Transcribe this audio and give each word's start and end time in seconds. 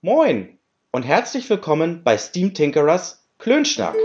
Moin 0.00 0.56
und 0.92 1.02
herzlich 1.02 1.50
willkommen 1.50 2.04
bei 2.04 2.16
Steam 2.16 2.54
Tinkerers 2.54 3.28
Klönschnack. 3.38 3.96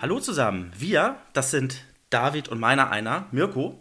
Hallo 0.00 0.18
zusammen, 0.18 0.72
wir, 0.76 1.14
das 1.32 1.52
sind 1.52 1.84
David 2.10 2.48
und 2.48 2.58
meiner 2.58 2.90
einer, 2.90 3.28
Mirko, 3.30 3.80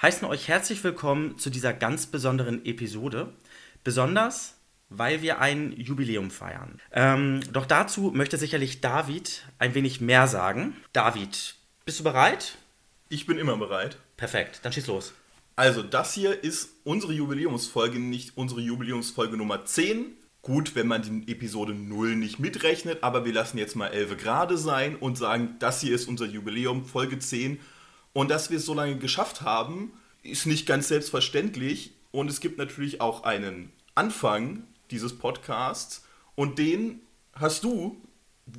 heißen 0.00 0.28
euch 0.28 0.48
herzlich 0.48 0.84
willkommen 0.84 1.38
zu 1.38 1.50
dieser 1.50 1.72
ganz 1.72 2.06
besonderen 2.06 2.64
Episode. 2.64 3.32
Besonders, 3.82 4.54
weil 4.88 5.22
wir 5.22 5.40
ein 5.40 5.72
Jubiläum 5.72 6.30
feiern. 6.30 6.80
Ähm, 6.92 7.40
doch 7.52 7.66
dazu 7.66 8.12
möchte 8.14 8.36
sicherlich 8.36 8.80
David 8.80 9.44
ein 9.58 9.74
wenig 9.74 10.00
mehr 10.00 10.26
sagen. 10.28 10.76
David, 10.92 11.54
bist 11.84 12.00
du 12.00 12.04
bereit? 12.04 12.58
Ich 13.08 13.26
bin 13.26 13.38
immer 13.38 13.56
bereit. 13.56 13.96
Perfekt, 14.16 14.60
dann 14.62 14.72
schieß 14.72 14.86
los. 14.88 15.14
Also, 15.54 15.82
das 15.82 16.12
hier 16.12 16.44
ist 16.44 16.70
unsere 16.84 17.14
Jubiläumsfolge, 17.14 17.98
nicht 17.98 18.36
unsere 18.36 18.60
Jubiläumsfolge 18.60 19.38
Nummer 19.38 19.64
10. 19.64 20.12
Gut, 20.42 20.74
wenn 20.74 20.86
man 20.86 21.02
die 21.02 21.32
Episode 21.32 21.74
0 21.74 22.16
nicht 22.16 22.38
mitrechnet, 22.38 23.02
aber 23.02 23.24
wir 23.24 23.32
lassen 23.32 23.56
jetzt 23.56 23.74
mal 23.74 23.88
11 23.88 24.18
gerade 24.18 24.58
sein 24.58 24.96
und 24.96 25.16
sagen, 25.16 25.56
das 25.58 25.80
hier 25.80 25.94
ist 25.94 26.06
unser 26.06 26.26
Jubiläum, 26.26 26.84
Folge 26.84 27.18
10. 27.18 27.58
Und 28.16 28.30
dass 28.30 28.48
wir 28.48 28.56
es 28.56 28.64
so 28.64 28.72
lange 28.72 28.96
geschafft 28.96 29.42
haben, 29.42 29.92
ist 30.22 30.46
nicht 30.46 30.64
ganz 30.64 30.88
selbstverständlich. 30.88 31.92
Und 32.12 32.30
es 32.30 32.40
gibt 32.40 32.56
natürlich 32.56 33.02
auch 33.02 33.24
einen 33.24 33.74
Anfang 33.94 34.62
dieses 34.90 35.18
Podcasts. 35.18 36.02
Und 36.34 36.58
den 36.58 37.00
hast 37.34 37.62
du 37.62 38.00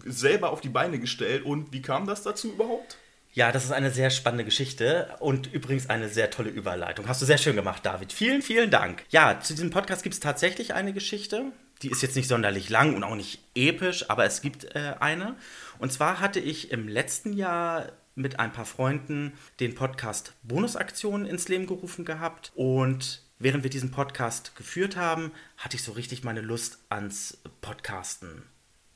selber 0.05 0.52
auf 0.52 0.61
die 0.61 0.69
Beine 0.69 0.99
gestellt. 0.99 1.44
Und 1.44 1.73
wie 1.73 1.81
kam 1.81 2.05
das 2.05 2.22
dazu 2.22 2.49
überhaupt? 2.52 2.97
Ja, 3.33 3.52
das 3.52 3.66
ist 3.66 3.72
eine 3.72 3.89
sehr 3.89 4.11
spannende 4.11 4.45
Geschichte 4.45 5.16
und 5.22 5.52
übrigens 5.52 5.89
eine 5.89 6.08
sehr 6.08 6.30
tolle 6.30 6.52
Überleitung. 6.52 7.08
Hast 7.08 7.23
du 7.23 7.25
sehr 7.25 7.39
schön 7.39 7.55
gemacht, 7.55 7.83
David. 7.83 8.14
Vielen, 8.14 8.44
vielen 8.44 8.69
Dank. 8.69 9.05
Ja, 9.09 9.39
zu 9.39 9.55
diesem 9.55 9.71
Podcast 9.71 10.03
gibt 10.03 10.14
es 10.14 10.19
tatsächlich 10.19 10.75
eine 10.75 10.94
Geschichte. 10.94 11.45
Die 11.81 11.89
ist 11.89 12.03
jetzt 12.03 12.16
nicht 12.16 12.27
sonderlich 12.27 12.69
lang 12.69 12.95
und 12.95 13.03
auch 13.03 13.16
nicht 13.16 13.39
episch, 13.55 14.08
aber 14.08 14.25
es 14.25 14.42
gibt 14.42 14.75
äh, 14.75 14.94
eine. 14.99 15.36
Und 15.80 15.92
zwar 15.92 16.19
hatte 16.19 16.39
ich 16.39 16.71
im 16.71 16.88
letzten 16.88 17.33
Jahr 17.33 17.92
mit 18.17 18.39
ein 18.39 18.51
paar 18.51 18.65
Freunden 18.65 19.33
den 19.59 19.75
Podcast 19.75 20.33
Bonusaktionen 20.43 21.27
ins 21.27 21.47
Leben 21.47 21.67
gerufen 21.67 22.03
gehabt. 22.03 22.51
Und 22.55 23.23
während 23.39 23.63
wir 23.63 23.69
diesen 23.69 23.91
Podcast 23.91 24.55
geführt 24.55 24.97
haben, 24.97 25.31
hatte 25.57 25.77
ich 25.77 25.83
so 25.83 25.91
richtig 25.91 26.23
meine 26.23 26.41
Lust 26.41 26.79
ans 26.89 27.37
Podcasten 27.61 28.43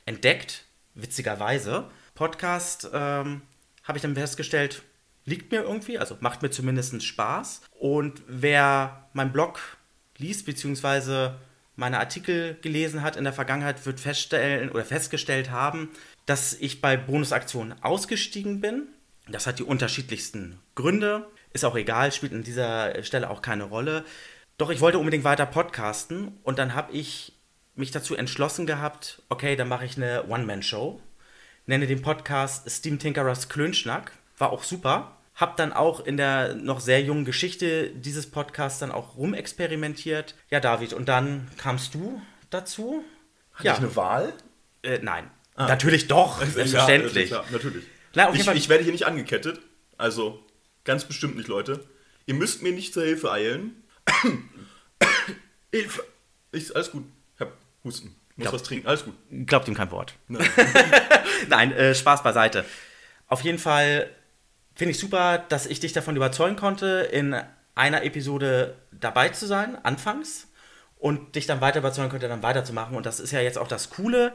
entdeckt. 0.04 0.64
Witzigerweise. 0.94 1.90
Podcast 2.14 2.90
ähm, 2.92 3.42
habe 3.84 3.98
ich 3.98 4.02
dann 4.02 4.14
festgestellt, 4.14 4.82
liegt 5.24 5.52
mir 5.52 5.62
irgendwie, 5.62 5.98
also 5.98 6.16
macht 6.20 6.42
mir 6.42 6.50
zumindest 6.50 7.02
Spaß. 7.02 7.62
Und 7.78 8.22
wer 8.26 9.08
meinen 9.12 9.32
Blog 9.32 9.60
liest, 10.18 10.44
beziehungsweise 10.46 11.38
meine 11.76 11.98
Artikel 11.98 12.58
gelesen 12.60 13.02
hat 13.02 13.16
in 13.16 13.24
der 13.24 13.32
Vergangenheit, 13.32 13.86
wird 13.86 14.00
feststellen 14.00 14.70
oder 14.70 14.84
festgestellt 14.84 15.50
haben, 15.50 15.90
dass 16.26 16.52
ich 16.54 16.80
bei 16.80 16.96
Bonusaktionen 16.96 17.82
ausgestiegen 17.82 18.60
bin. 18.60 18.88
Das 19.28 19.46
hat 19.46 19.58
die 19.58 19.64
unterschiedlichsten 19.64 20.58
Gründe. 20.74 21.26
Ist 21.52 21.64
auch 21.64 21.76
egal, 21.76 22.12
spielt 22.12 22.32
an 22.32 22.42
dieser 22.42 23.02
Stelle 23.02 23.30
auch 23.30 23.42
keine 23.42 23.64
Rolle. 23.64 24.04
Doch 24.58 24.70
ich 24.70 24.80
wollte 24.80 24.98
unbedingt 24.98 25.24
weiter 25.24 25.46
podcasten 25.46 26.38
und 26.42 26.58
dann 26.58 26.74
habe 26.74 26.92
ich 26.92 27.32
mich 27.74 27.90
dazu 27.90 28.14
entschlossen 28.14 28.66
gehabt, 28.66 29.22
okay, 29.28 29.56
dann 29.56 29.68
mache 29.68 29.84
ich 29.84 29.96
eine 29.96 30.24
One-Man-Show. 30.28 31.00
Nenne 31.66 31.86
den 31.86 32.02
Podcast 32.02 32.68
Steam 32.68 32.98
Tinkerers 32.98 33.48
Klönschnack. 33.48 34.12
War 34.38 34.50
auch 34.50 34.64
super. 34.64 35.16
Hab 35.34 35.56
dann 35.56 35.72
auch 35.72 36.04
in 36.04 36.16
der 36.16 36.54
noch 36.54 36.80
sehr 36.80 37.00
jungen 37.00 37.24
Geschichte 37.24 37.90
dieses 37.90 38.30
Podcasts 38.30 38.78
dann 38.80 38.92
auch 38.92 39.16
rumexperimentiert. 39.16 40.34
Ja, 40.50 40.60
David, 40.60 40.92
und 40.92 41.08
dann 41.08 41.48
kamst 41.56 41.94
du 41.94 42.20
dazu. 42.50 43.04
Hatte 43.54 43.64
ja. 43.64 43.72
ich 43.72 43.78
eine 43.78 43.96
Wahl? 43.96 44.32
Äh, 44.82 44.98
nein. 45.00 45.30
Ah. 45.54 45.68
Natürlich 45.68 46.08
doch, 46.08 46.42
selbstverständlich. 46.44 47.30
Ja, 47.30 47.44
natürlich. 47.50 47.84
Na, 48.14 48.32
ich, 48.34 48.46
ich, 48.46 48.68
werde 48.68 48.84
hier 48.84 48.92
nicht 48.92 49.06
angekettet. 49.06 49.60
Also, 49.96 50.44
ganz 50.84 51.04
bestimmt 51.04 51.36
nicht, 51.36 51.48
Leute. 51.48 51.84
Ihr 52.26 52.34
müsst 52.34 52.62
mir 52.62 52.72
nicht 52.72 52.92
zur 52.92 53.04
Hilfe 53.04 53.32
eilen. 53.32 53.82
Hilfe! 55.72 56.04
Ich, 56.52 56.74
alles 56.74 56.90
gut. 56.90 57.04
Ich 57.34 57.40
hab 57.40 57.52
Husten. 57.84 58.14
Muss 58.36 58.44
Glaub, 58.44 58.54
was 58.54 58.62
trinken. 58.62 58.86
Alles 58.86 59.04
gut. 59.04 59.14
Glaubt 59.46 59.68
ihm 59.68 59.74
kein 59.74 59.90
Wort. 59.90 60.14
Nein, 60.28 60.46
Nein 61.48 61.72
äh, 61.72 61.94
Spaß 61.94 62.22
beiseite. 62.22 62.64
Auf 63.28 63.42
jeden 63.42 63.58
Fall 63.58 64.10
finde 64.74 64.92
ich 64.92 64.98
super, 64.98 65.38
dass 65.48 65.66
ich 65.66 65.80
dich 65.80 65.92
davon 65.92 66.16
überzeugen 66.16 66.56
konnte, 66.56 67.08
in 67.12 67.36
einer 67.74 68.04
Episode 68.04 68.76
dabei 68.90 69.30
zu 69.30 69.46
sein, 69.46 69.82
anfangs, 69.84 70.48
und 70.98 71.34
dich 71.34 71.46
dann 71.46 71.60
weiter 71.60 71.80
überzeugen 71.80 72.10
konnte, 72.10 72.28
dann 72.28 72.42
weiterzumachen. 72.42 72.96
Und 72.96 73.06
das 73.06 73.20
ist 73.20 73.32
ja 73.32 73.40
jetzt 73.40 73.58
auch 73.58 73.68
das 73.68 73.90
Coole, 73.90 74.32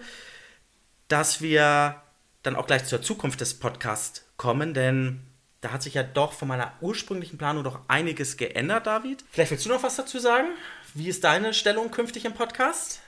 dass 1.07 1.41
wir 1.41 2.01
dann 2.43 2.55
auch 2.55 2.67
gleich 2.67 2.85
zur 2.85 3.01
Zukunft 3.01 3.41
des 3.41 3.59
Podcasts 3.59 4.25
kommen, 4.37 4.73
denn 4.73 5.21
da 5.61 5.71
hat 5.71 5.83
sich 5.83 5.95
ja 5.95 6.03
doch 6.03 6.33
von 6.33 6.47
meiner 6.47 6.73
ursprünglichen 6.81 7.37
Planung 7.37 7.63
doch 7.63 7.81
einiges 7.87 8.37
geändert, 8.37 8.85
David. 8.85 9.23
Vielleicht 9.31 9.51
willst 9.51 9.65
du 9.65 9.69
noch 9.69 9.83
was 9.83 9.95
dazu 9.95 10.19
sagen? 10.19 10.47
Wie 10.93 11.09
ist 11.09 11.23
deine 11.23 11.53
Stellung 11.53 11.91
künftig 11.91 12.25
im 12.25 12.33
Podcast? 12.33 13.01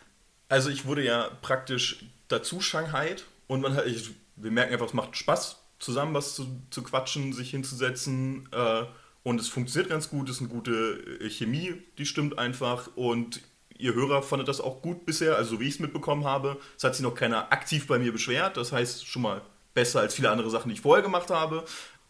Also 0.48 0.70
ich 0.70 0.86
wurde 0.86 1.04
ja 1.04 1.30
praktisch 1.42 2.06
dazu 2.28 2.60
Shanghai 2.60 3.16
und 3.48 3.62
man 3.62 3.76
hat, 3.76 3.86
ich, 3.86 4.10
wir 4.36 4.52
merken 4.52 4.74
einfach, 4.74 4.88
es 4.88 4.94
macht 4.94 5.16
Spaß, 5.16 5.58
zusammen 5.78 6.14
was 6.14 6.36
zu, 6.36 6.62
zu 6.70 6.84
quatschen, 6.84 7.34
sich 7.34 7.52
hinzusetzen. 7.52 8.50
Äh, 8.52 8.84
und 9.24 9.40
es 9.40 9.48
funktioniert 9.48 9.90
ganz 9.90 10.10
gut, 10.10 10.30
es 10.30 10.38
ist 10.38 10.42
eine 10.42 10.50
gute 10.50 11.30
Chemie, 11.30 11.82
die 11.98 12.06
stimmt 12.06 12.40
einfach. 12.40 12.90
Und 12.96 13.42
ihr 13.80 13.96
Hörer 13.96 14.22
fandet 14.22 14.48
das 14.48 14.62
auch 14.62 14.84
gut 14.84 15.06
bisher, 15.06 15.36
also 15.36 15.60
wie 15.60 15.68
ich 15.68 15.76
es 15.76 15.80
mitbekommen 15.80 16.26
habe. 16.26 16.58
Es 16.78 16.84
hat 16.84 16.94
sich 16.94 17.04
noch 17.04 17.16
keiner 17.16 17.52
aktiv 17.52 17.88
bei 17.88 17.98
mir 17.98 18.12
beschwert, 18.12 18.58
das 18.58 18.72
heißt 18.72 19.08
schon 19.08 19.24
mal 19.24 19.42
besser 19.74 20.02
als 20.02 20.14
viele 20.14 20.30
andere 20.30 20.50
Sachen, 20.50 20.70
die 20.70 20.76
ich 20.76 20.82
vorher 20.82 21.02
gemacht 21.02 21.32
habe. 21.32 21.64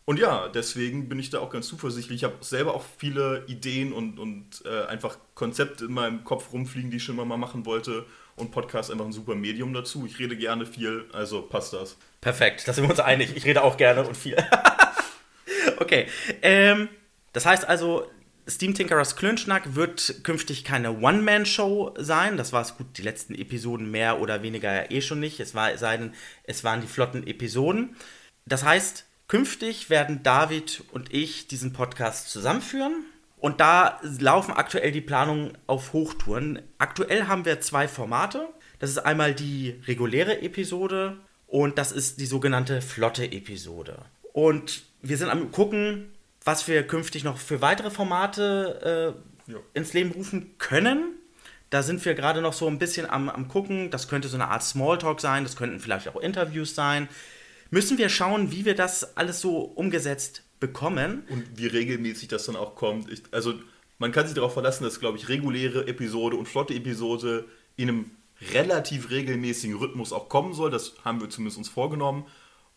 Und 0.05 0.17
ja, 0.17 0.47
deswegen 0.47 1.07
bin 1.07 1.19
ich 1.19 1.29
da 1.29 1.37
auch 1.37 1.51
ganz 1.51 1.67
zuversichtlich. 1.67 2.17
Ich 2.17 2.23
habe 2.23 2.37
selber 2.41 2.73
auch 2.73 2.83
viele 2.97 3.43
Ideen 3.45 3.93
und, 3.93 4.17
und 4.17 4.63
äh, 4.65 4.87
einfach 4.87 5.19
Konzepte 5.35 5.85
in 5.85 5.93
meinem 5.93 6.23
Kopf 6.23 6.51
rumfliegen, 6.51 6.89
die 6.89 6.97
ich 6.97 7.03
schon 7.03 7.13
immer 7.13 7.25
mal 7.25 7.37
machen 7.37 7.67
wollte. 7.67 8.07
Und 8.35 8.49
Podcast 8.49 8.89
einfach 8.89 9.05
ein 9.05 9.11
super 9.11 9.35
Medium 9.35 9.71
dazu. 9.71 10.07
Ich 10.07 10.17
rede 10.17 10.35
gerne 10.35 10.65
viel, 10.65 11.05
also 11.13 11.43
passt 11.43 11.73
das. 11.73 11.97
Perfekt, 12.21 12.67
da 12.67 12.73
sind 12.73 12.85
wir 12.85 12.89
uns 12.89 12.99
einig. 12.99 13.35
Ich 13.35 13.45
rede 13.45 13.63
auch 13.63 13.77
gerne 13.77 14.07
und 14.07 14.17
viel. 14.17 14.35
okay. 15.77 16.07
Ähm, 16.41 16.89
das 17.33 17.45
heißt 17.45 17.67
also, 17.67 18.09
Steam 18.49 18.73
Tinkerers 18.73 19.15
Klönschnack 19.15 19.75
wird 19.75 20.23
künftig 20.23 20.63
keine 20.63 20.99
One-Man-Show 20.99 21.93
sein. 21.97 22.37
Das 22.37 22.51
war 22.51 22.61
es 22.61 22.75
gut, 22.77 22.97
die 22.97 23.03
letzten 23.03 23.35
Episoden 23.35 23.91
mehr 23.91 24.19
oder 24.19 24.41
weniger 24.41 24.73
ja 24.73 24.89
eh 24.89 25.01
schon 25.01 25.19
nicht. 25.19 25.39
Es, 25.39 25.53
war, 25.53 25.77
sei 25.77 25.97
denn, 25.97 26.13
es 26.43 26.63
waren 26.63 26.81
die 26.81 26.87
flotten 26.87 27.27
Episoden. 27.27 27.95
Das 28.45 28.63
heißt, 28.63 29.05
künftig 29.27 29.89
werden 29.89 30.23
David 30.23 30.83
und 30.91 31.13
ich 31.13 31.47
diesen 31.47 31.73
Podcast 31.73 32.29
zusammenführen. 32.31 33.05
Und 33.37 33.61
da 33.61 33.99
laufen 34.19 34.53
aktuell 34.53 34.91
die 34.91 35.01
Planungen 35.01 35.57
auf 35.67 35.93
Hochtouren. 35.93 36.61
Aktuell 36.77 37.27
haben 37.27 37.45
wir 37.45 37.61
zwei 37.61 37.87
Formate. 37.87 38.49
Das 38.79 38.89
ist 38.89 38.97
einmal 38.97 39.33
die 39.33 39.79
reguläre 39.87 40.41
Episode 40.41 41.17
und 41.47 41.77
das 41.77 41.91
ist 41.91 42.19
die 42.19 42.25
sogenannte 42.25 42.81
flotte 42.81 43.31
Episode. 43.31 44.05
Und 44.33 44.83
wir 45.01 45.17
sind 45.17 45.29
am 45.29 45.51
gucken, 45.51 46.11
was 46.43 46.67
wir 46.67 46.83
künftig 46.87 47.23
noch 47.23 47.37
für 47.37 47.61
weitere 47.61 47.91
Formate 47.91 49.15
äh, 49.47 49.53
ins 49.73 49.93
Leben 49.93 50.11
rufen 50.11 50.57
können. 50.57 51.15
Da 51.69 51.83
sind 51.83 52.03
wir 52.03 52.15
gerade 52.15 52.41
noch 52.41 52.53
so 52.53 52.67
ein 52.67 52.79
bisschen 52.79 53.09
am, 53.09 53.29
am 53.29 53.47
gucken. 53.47 53.91
Das 53.91 54.07
könnte 54.07 54.27
so 54.27 54.37
eine 54.37 54.47
Art 54.47 54.63
Smalltalk 54.63 55.21
sein, 55.21 55.43
das 55.43 55.55
könnten 55.55 55.79
vielleicht 55.79 56.07
auch 56.07 56.15
Interviews 56.15 56.73
sein. 56.73 57.07
Müssen 57.69 57.97
wir 57.97 58.09
schauen, 58.09 58.51
wie 58.51 58.65
wir 58.65 58.75
das 58.75 59.15
alles 59.17 59.41
so 59.41 59.59
umgesetzt 59.59 60.43
bekommen. 60.59 61.23
Und 61.29 61.45
wie 61.55 61.67
regelmäßig 61.67 62.27
das 62.27 62.45
dann 62.45 62.55
auch 62.55 62.75
kommt. 62.75 63.11
Ich, 63.11 63.21
also 63.31 63.53
man 63.99 64.11
kann 64.11 64.25
sich 64.25 64.35
darauf 64.35 64.53
verlassen, 64.53 64.83
dass, 64.83 64.99
glaube 64.99 65.17
ich, 65.17 65.29
reguläre 65.29 65.87
Episode 65.87 66.35
und 66.37 66.47
flotte 66.47 66.73
Episode 66.73 67.45
in 67.75 67.89
einem 67.89 68.11
relativ 68.53 69.11
regelmäßigen 69.11 69.77
Rhythmus 69.77 70.13
auch 70.13 70.29
kommen 70.29 70.53
soll. 70.53 70.71
Das 70.71 70.93
haben 71.03 71.21
wir 71.21 71.29
zumindest 71.29 71.57
uns 71.57 71.69
vorgenommen. 71.69 72.25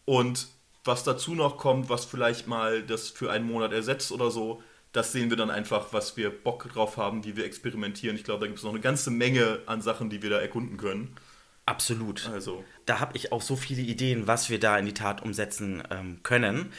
Und 0.04 0.48
was 0.84 1.04
dazu 1.04 1.34
noch 1.34 1.58
kommt, 1.58 1.88
was 1.88 2.04
vielleicht 2.04 2.46
mal 2.46 2.82
das 2.82 3.08
für 3.08 3.30
einen 3.30 3.46
Monat 3.46 3.72
ersetzt 3.72 4.12
oder 4.12 4.30
so, 4.30 4.62
das 4.92 5.12
sehen 5.12 5.30
wir 5.30 5.36
dann 5.36 5.50
einfach, 5.50 5.92
was 5.92 6.16
wir 6.16 6.30
Bock 6.30 6.70
drauf 6.72 6.96
haben, 6.96 7.24
wie 7.24 7.36
wir 7.36 7.44
experimentieren. 7.44 8.16
Ich 8.16 8.24
glaube, 8.24 8.40
da 8.40 8.46
gibt 8.46 8.58
es 8.58 8.64
noch 8.64 8.72
eine 8.72 8.80
ganze 8.80 9.10
Menge 9.10 9.60
an 9.66 9.80
Sachen, 9.80 10.10
die 10.10 10.22
wir 10.22 10.30
da 10.30 10.38
erkunden 10.38 10.76
können. 10.76 11.16
Absolut. 11.64 12.28
Also. 12.28 12.64
Da 12.86 13.00
habe 13.00 13.16
ich 13.16 13.32
auch 13.32 13.42
so 13.42 13.56
viele 13.56 13.82
Ideen, 13.82 14.26
was 14.26 14.50
wir 14.50 14.60
da 14.60 14.76
in 14.78 14.86
die 14.86 14.94
Tat 14.94 15.22
umsetzen 15.22 15.82
ähm, 15.90 16.20
können. 16.22 16.72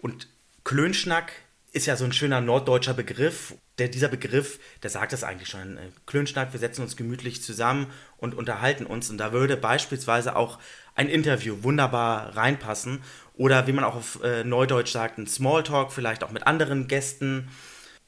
Und 0.00 0.28
Klönschnack 0.64 1.32
ist 1.72 1.86
ja 1.86 1.96
so 1.96 2.04
ein 2.04 2.12
schöner 2.12 2.40
norddeutscher 2.40 2.94
Begriff. 2.94 3.54
Der, 3.78 3.88
dieser 3.88 4.08
Begriff, 4.08 4.58
der 4.82 4.90
sagt 4.90 5.12
es 5.12 5.24
eigentlich 5.24 5.48
schon. 5.48 5.76
Äh, 5.76 5.90
Klönschnack, 6.06 6.52
wir 6.52 6.60
setzen 6.60 6.82
uns 6.82 6.96
gemütlich 6.96 7.42
zusammen 7.42 7.88
und 8.16 8.34
unterhalten 8.34 8.86
uns. 8.86 9.10
Und 9.10 9.18
da 9.18 9.32
würde 9.32 9.56
beispielsweise 9.56 10.36
auch 10.36 10.58
ein 10.94 11.08
Interview 11.08 11.62
wunderbar 11.62 12.36
reinpassen. 12.36 13.02
Oder 13.38 13.68
wie 13.68 13.72
man 13.72 13.84
auch 13.84 13.94
auf 13.94 14.22
äh, 14.22 14.42
Neudeutsch 14.42 14.90
sagt, 14.90 15.16
ein 15.16 15.28
Smalltalk, 15.28 15.92
vielleicht 15.92 16.24
auch 16.24 16.32
mit 16.32 16.46
anderen 16.46 16.88
Gästen. 16.88 17.48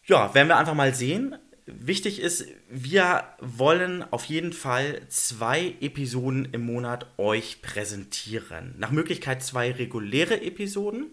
Ja, 0.04 0.34
werden 0.34 0.48
wir 0.48 0.58
einfach 0.58 0.74
mal 0.74 0.92
sehen. 0.92 1.36
Wichtig 1.66 2.20
ist, 2.20 2.46
wir 2.68 3.24
wollen 3.38 4.04
auf 4.10 4.24
jeden 4.24 4.52
Fall 4.52 5.02
zwei 5.08 5.76
Episoden 5.80 6.48
im 6.50 6.62
Monat 6.62 7.06
euch 7.16 7.62
präsentieren. 7.62 8.74
Nach 8.76 8.90
Möglichkeit 8.90 9.44
zwei 9.44 9.70
reguläre 9.70 10.42
Episoden. 10.42 11.12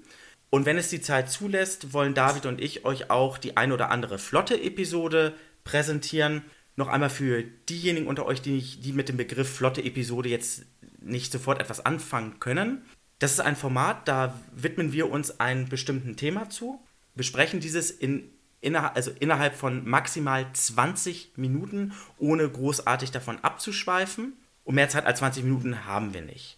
Und 0.50 0.66
wenn 0.66 0.80
es 0.80 0.90
die 0.90 1.02
Zeit 1.02 1.30
zulässt, 1.30 1.94
wollen 1.94 2.16
David 2.16 2.48
und 2.48 2.60
ich 2.60 2.86
euch 2.86 3.12
auch 3.12 3.38
die 3.38 3.56
ein 3.56 3.72
oder 3.72 3.92
andere 3.92 4.18
flotte 4.18 4.60
Episode 4.60 5.34
präsentieren. 5.64 6.42
Noch 6.76 6.88
einmal 6.88 7.12
für 7.12 7.44
diejenigen 7.44 8.08
unter 8.08 8.26
euch, 8.26 8.42
die, 8.42 8.62
die 8.62 8.94
mit 8.94 9.10
dem 9.10 9.18
Begriff 9.18 9.54
flotte 9.54 9.84
Episode 9.84 10.30
jetzt 10.30 10.66
nicht 11.02 11.32
sofort 11.32 11.60
etwas 11.60 11.86
anfangen 11.86 12.40
können. 12.40 12.84
Das 13.20 13.32
ist 13.34 13.40
ein 13.40 13.56
Format, 13.56 14.08
da 14.08 14.40
widmen 14.52 14.94
wir 14.94 15.10
uns 15.10 15.40
einem 15.40 15.68
bestimmten 15.70 16.16
Thema 16.18 16.50
zu, 16.50 16.80
besprechen 17.16 17.60
dieses 17.60 17.90
in, 17.90 18.30
inner, 18.62 18.96
also 18.96 19.12
innerhalb 19.20 19.56
von 19.56 19.88
maximal 19.88 20.46
20 20.54 21.34
Minuten, 21.36 21.94
ohne 22.20 22.48
großartig 22.48 23.12
davon 23.12 23.40
abzuschweifen. 23.44 24.34
Und 24.64 24.76
mehr 24.76 24.90
Zeit 24.90 25.06
als 25.06 25.20
20 25.20 25.44
Minuten 25.44 25.86
haben 25.86 26.14
wir 26.14 26.22
nicht. 26.22 26.58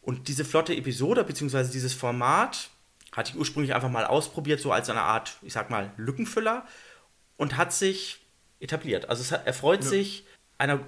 Und 0.00 0.28
diese 0.28 0.44
flotte 0.44 0.74
Episode, 0.74 1.24
beziehungsweise 1.24 1.72
dieses 1.72 1.92
Format, 1.92 2.70
hatte 3.12 3.32
ich 3.32 3.38
ursprünglich 3.38 3.74
einfach 3.74 3.90
mal 3.90 4.06
ausprobiert, 4.06 4.60
so 4.60 4.72
als 4.72 4.88
eine 4.88 5.02
Art, 5.02 5.36
ich 5.42 5.52
sag 5.52 5.68
mal, 5.68 5.90
Lückenfüller 5.96 6.64
und 7.36 7.56
hat 7.56 7.72
sich 7.72 8.20
etabliert. 8.60 9.08
Also 9.08 9.22
es 9.22 9.32
erfreut 9.32 9.82
ja. 9.82 9.90
sich 9.90 10.24
einer 10.58 10.80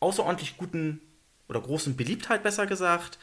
außerordentlich 0.00 0.56
guten 0.56 1.00
oder 1.48 1.60
großen 1.60 1.96
Beliebtheit, 1.96 2.42
besser 2.42 2.66
gesagt. 2.66 3.18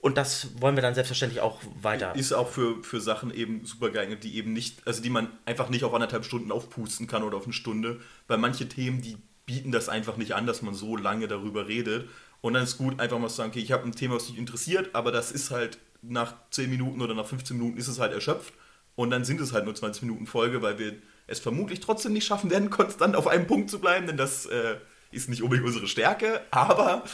Und 0.00 0.16
das 0.16 0.60
wollen 0.60 0.76
wir 0.76 0.82
dann 0.82 0.94
selbstverständlich 0.94 1.40
auch 1.40 1.60
weiter. 1.82 2.14
Ist 2.14 2.32
auch 2.32 2.48
für, 2.48 2.82
für 2.84 3.00
Sachen 3.00 3.34
eben 3.34 3.64
super 3.64 3.90
geeignet, 3.90 4.22
die 4.22 4.36
eben 4.36 4.52
nicht, 4.52 4.86
also 4.86 5.02
die 5.02 5.10
man 5.10 5.28
einfach 5.44 5.70
nicht 5.70 5.82
auf 5.82 5.92
anderthalb 5.92 6.24
Stunden 6.24 6.52
aufpusten 6.52 7.08
kann 7.08 7.24
oder 7.24 7.36
auf 7.36 7.44
eine 7.44 7.52
Stunde. 7.52 8.00
Weil 8.28 8.38
manche 8.38 8.68
Themen, 8.68 9.02
die 9.02 9.16
bieten 9.44 9.72
das 9.72 9.88
einfach 9.88 10.16
nicht 10.16 10.34
an, 10.34 10.46
dass 10.46 10.62
man 10.62 10.74
so 10.74 10.96
lange 10.96 11.26
darüber 11.26 11.66
redet. 11.66 12.08
Und 12.40 12.54
dann 12.54 12.62
ist 12.62 12.78
gut, 12.78 13.00
einfach 13.00 13.18
mal 13.18 13.28
zu 13.28 13.36
sagen, 13.36 13.50
okay, 13.50 13.60
ich 13.60 13.72
habe 13.72 13.84
ein 13.84 13.92
Thema, 13.92 14.14
was 14.14 14.28
mich 14.28 14.38
interessiert, 14.38 14.90
aber 14.94 15.10
das 15.10 15.32
ist 15.32 15.50
halt 15.50 15.78
nach 16.02 16.34
10 16.50 16.70
Minuten 16.70 17.00
oder 17.00 17.14
nach 17.14 17.26
15 17.26 17.56
Minuten 17.56 17.76
ist 17.76 17.88
es 17.88 17.98
halt 17.98 18.12
erschöpft 18.12 18.54
und 18.94 19.10
dann 19.10 19.24
sind 19.24 19.40
es 19.40 19.52
halt 19.52 19.64
nur 19.64 19.74
20 19.74 20.02
Minuten 20.02 20.26
Folge, 20.26 20.62
weil 20.62 20.78
wir 20.78 20.94
es 21.26 21.40
vermutlich 21.40 21.80
trotzdem 21.80 22.12
nicht 22.12 22.26
schaffen 22.26 22.50
werden, 22.50 22.70
konstant 22.70 23.16
auf 23.16 23.26
einem 23.26 23.46
Punkt 23.46 23.70
zu 23.70 23.80
bleiben, 23.80 24.06
denn 24.06 24.16
das 24.16 24.46
äh, 24.46 24.76
ist 25.10 25.28
nicht 25.28 25.42
unbedingt 25.42 25.66
unsere 25.66 25.88
Stärke, 25.88 26.40
aber 26.50 27.04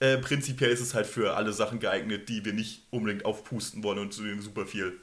äh, 0.00 0.18
prinzipiell 0.18 0.70
ist 0.70 0.80
es 0.80 0.94
halt 0.94 1.06
für 1.06 1.36
alle 1.36 1.52
Sachen 1.52 1.78
geeignet, 1.78 2.28
die 2.28 2.44
wir 2.44 2.52
nicht 2.52 2.82
unbedingt 2.90 3.24
aufpusten 3.24 3.84
wollen 3.84 3.98
und 3.98 4.12
zu 4.12 4.22
denen 4.22 4.40
super 4.40 4.66
viel 4.66 4.98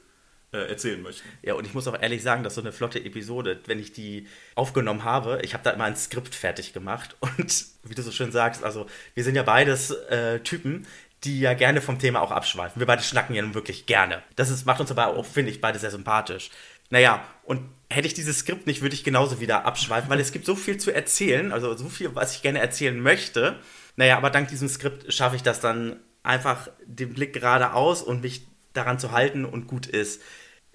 äh, 0.52 0.68
erzählen 0.68 1.00
möchten. 1.02 1.28
Ja, 1.42 1.54
und 1.54 1.66
ich 1.66 1.74
muss 1.74 1.86
auch 1.86 2.00
ehrlich 2.00 2.22
sagen, 2.22 2.42
dass 2.42 2.54
so 2.54 2.60
eine 2.60 2.72
flotte 2.72 3.04
Episode, 3.04 3.60
wenn 3.66 3.78
ich 3.78 3.92
die 3.92 4.26
aufgenommen 4.54 5.04
habe, 5.04 5.40
ich 5.42 5.54
habe 5.54 5.62
da 5.62 5.70
immer 5.70 5.84
ein 5.84 5.96
Skript 5.96 6.34
fertig 6.34 6.72
gemacht 6.72 7.16
und 7.20 7.66
wie 7.84 7.94
du 7.94 8.02
so 8.02 8.10
schön 8.10 8.32
sagst, 8.32 8.64
also 8.64 8.86
wir 9.14 9.24
sind 9.24 9.34
ja 9.34 9.42
beides 9.42 9.90
äh, 9.90 10.40
Typen, 10.40 10.86
die 11.24 11.40
ja 11.40 11.54
gerne 11.54 11.80
vom 11.80 11.98
Thema 11.98 12.20
auch 12.20 12.30
abschweifen. 12.30 12.80
Wir 12.80 12.86
beide 12.86 13.02
schnacken 13.02 13.34
ja 13.34 13.42
nun 13.42 13.54
wirklich 13.54 13.86
gerne. 13.86 14.22
Das 14.36 14.50
ist, 14.50 14.66
macht 14.66 14.80
uns 14.80 14.90
aber 14.90 15.08
auch, 15.08 15.26
finde 15.26 15.50
ich, 15.50 15.60
beide 15.60 15.78
sehr 15.78 15.90
sympathisch. 15.90 16.50
Naja, 16.90 17.22
und 17.44 17.68
hätte 17.90 18.06
ich 18.06 18.14
dieses 18.14 18.38
Skript 18.38 18.66
nicht, 18.66 18.82
würde 18.82 18.94
ich 18.94 19.04
genauso 19.04 19.40
wieder 19.40 19.64
abschweifen, 19.64 20.08
weil 20.08 20.20
es 20.20 20.32
gibt 20.32 20.46
so 20.46 20.54
viel 20.54 20.78
zu 20.78 20.92
erzählen, 20.92 21.52
also 21.52 21.76
so 21.76 21.88
viel, 21.88 22.14
was 22.14 22.34
ich 22.34 22.42
gerne 22.42 22.60
erzählen 22.60 22.98
möchte. 22.98 23.58
Naja, 23.98 24.16
aber 24.16 24.30
dank 24.30 24.48
diesem 24.48 24.68
Skript 24.68 25.12
schaffe 25.12 25.36
ich 25.36 25.42
das 25.42 25.60
dann 25.60 25.96
einfach 26.22 26.68
den 26.86 27.14
Blick 27.14 27.32
geradeaus 27.32 28.02
und 28.02 28.22
mich 28.22 28.46
daran 28.72 28.98
zu 28.98 29.12
halten 29.12 29.44
und 29.44 29.66
gut 29.66 29.86
ist. 29.86 30.22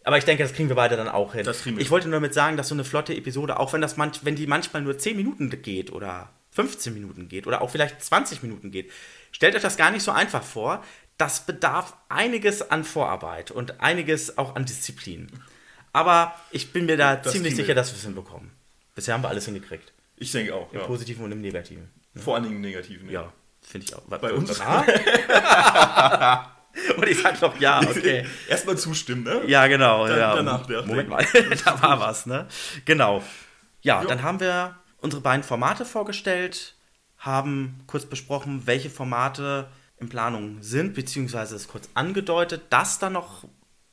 Aber 0.04 0.18
ich 0.18 0.26
denke, 0.26 0.44
das 0.44 0.54
kriegen 0.54 0.68
wir 0.68 0.76
beide 0.76 0.98
dann 0.98 1.08
auch 1.08 1.34
hin. 1.34 1.50
Ich 1.78 1.90
wollte 1.90 2.10
nur 2.10 2.18
damit 2.18 2.34
sagen, 2.34 2.58
dass 2.58 2.68
so 2.68 2.76
eine 2.76 2.84
flotte 2.84 3.16
Episode, 3.16 3.60
auch 3.60 3.72
wenn, 3.72 3.82
das 3.82 3.98
manch, 3.98 4.26
wenn 4.26 4.36
die 4.36 4.46
manchmal 4.46 4.82
nur 4.82 4.98
10 4.98 5.16
Minuten 5.16 5.50
geht 5.62 5.92
oder 5.92 6.30
15 6.52 6.94
Minuten 6.94 7.30
geht 7.30 7.48
oder 7.48 7.62
auch 7.62 7.70
vielleicht 7.70 8.04
20 8.04 8.44
Minuten 8.44 8.72
geht, 8.72 8.92
Stellt 9.34 9.56
euch 9.56 9.62
das 9.62 9.76
gar 9.76 9.92
nicht 9.92 10.04
so 10.04 10.12
einfach 10.12 10.44
vor. 10.44 10.84
Das 11.18 11.46
bedarf 11.46 11.98
einiges 12.08 12.72
an 12.72 12.84
Vorarbeit 12.84 13.52
und 13.52 13.82
einiges 13.82 14.38
auch 14.38 14.56
an 14.56 14.66
Disziplin. 14.66 15.28
Aber 15.92 16.34
ich 16.52 16.72
bin 16.72 16.86
mir 16.86 16.98
da 16.98 17.18
das 17.18 17.34
ziemlich 17.34 17.56
sicher, 17.56 17.76
dass 17.76 17.92
wir 17.92 17.98
es 17.98 18.04
hinbekommen. 18.04 18.52
Bisher 18.96 19.14
haben 19.14 19.24
wir 19.24 19.30
alles 19.30 19.46
hingekriegt. 19.46 19.92
Ich 20.18 20.32
denke 20.32 20.56
auch. 20.56 20.72
Im 20.72 20.80
ja. 20.80 20.86
Positiven 20.86 21.26
und 21.26 21.32
im 21.32 21.42
Negativen. 21.42 21.90
Vor 22.16 22.36
allen 22.36 22.44
Dingen 22.44 22.58
im 22.58 22.62
Negativen. 22.62 23.10
Ja, 23.10 23.22
ja 23.22 23.34
finde 23.62 23.88
ich 23.88 23.96
auch. 23.96 24.02
Bei, 24.02 24.18
Bei 24.18 24.34
uns? 24.34 24.60
und 26.98 27.08
ich 27.08 27.22
sag 27.22 27.40
doch 27.40 27.60
ja, 27.60 27.82
okay. 27.82 28.26
Erstmal 28.48 28.78
zustimmen, 28.78 29.24
ne? 29.24 29.42
Ja, 29.48 29.68
genau. 29.68 30.08
Dann, 30.08 30.20
ja. 30.20 30.36
Danach 30.36 30.68
Moment 30.86 31.10
mal, 31.10 31.26
da 31.66 31.82
war 31.82 32.00
was, 32.00 32.26
ne? 32.26 32.48
Genau. 32.86 33.22
Ja, 33.82 34.02
jo. 34.02 34.08
dann 34.08 34.24
haben 34.24 34.40
wir 34.40 34.76
unsere 35.00 35.22
beiden 35.22 35.44
Formate 35.44 35.86
vorgestellt 35.86 36.76
haben 37.18 37.84
kurz 37.88 38.06
besprochen, 38.06 38.68
welche 38.68 38.90
Formate 38.90 39.70
in 39.98 40.10
Planung 40.10 40.62
sind, 40.62 40.94
beziehungsweise 40.94 41.56
es 41.56 41.70
kurz 41.70 41.90
angedeutet, 41.94 42.64
dass 42.70 43.00
da 43.00 43.10
noch 43.10 43.46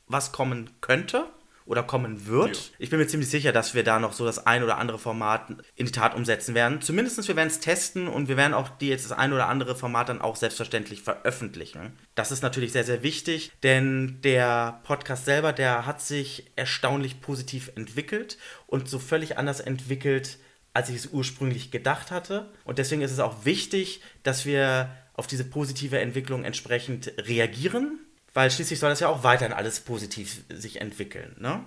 was 0.08 0.32
kommen 0.32 0.70
könnte 0.80 1.26
oder 1.64 1.82
kommen 1.82 2.26
wird. 2.26 2.56
Ja. 2.56 2.62
Ich 2.78 2.90
bin 2.90 2.98
mir 2.98 3.06
ziemlich 3.06 3.30
sicher, 3.30 3.52
dass 3.52 3.74
wir 3.74 3.84
da 3.84 3.98
noch 3.98 4.12
so 4.12 4.24
das 4.24 4.46
ein 4.46 4.62
oder 4.62 4.78
andere 4.78 4.98
Format 4.98 5.50
in 5.76 5.86
die 5.86 5.92
Tat 5.92 6.14
umsetzen 6.14 6.54
werden. 6.54 6.80
Zumindest 6.80 7.28
wir 7.28 7.36
werden 7.36 7.48
es 7.48 7.60
testen 7.60 8.08
und 8.08 8.28
wir 8.28 8.36
werden 8.36 8.54
auch 8.54 8.68
die 8.68 8.88
jetzt 8.88 9.04
das 9.04 9.16
ein 9.16 9.32
oder 9.32 9.48
andere 9.48 9.76
Format 9.76 10.08
dann 10.08 10.20
auch 10.20 10.36
selbstverständlich 10.36 11.02
veröffentlichen. 11.02 11.98
Das 12.14 12.32
ist 12.32 12.42
natürlich 12.42 12.72
sehr, 12.72 12.84
sehr 12.84 13.02
wichtig, 13.02 13.52
denn 13.62 14.20
der 14.22 14.80
Podcast 14.84 15.24
selber, 15.24 15.52
der 15.52 15.86
hat 15.86 16.00
sich 16.00 16.50
erstaunlich 16.56 17.20
positiv 17.20 17.70
entwickelt 17.76 18.38
und 18.66 18.88
so 18.88 18.98
völlig 18.98 19.38
anders 19.38 19.60
entwickelt, 19.60 20.38
als 20.72 20.88
ich 20.88 20.96
es 20.96 21.06
ursprünglich 21.08 21.70
gedacht 21.70 22.10
hatte. 22.10 22.50
Und 22.64 22.78
deswegen 22.78 23.02
ist 23.02 23.12
es 23.12 23.18
auch 23.18 23.44
wichtig, 23.44 24.00
dass 24.22 24.46
wir 24.46 24.90
auf 25.14 25.26
diese 25.26 25.44
positive 25.44 25.98
Entwicklung 25.98 26.44
entsprechend 26.44 27.12
reagieren, 27.18 27.98
weil 28.34 28.50
schließlich 28.50 28.78
soll 28.78 28.90
das 28.90 29.00
ja 29.00 29.08
auch 29.08 29.24
weiterhin 29.24 29.52
alles 29.52 29.80
positiv 29.80 30.42
sich 30.48 30.80
entwickeln. 30.80 31.36
Ne? 31.38 31.64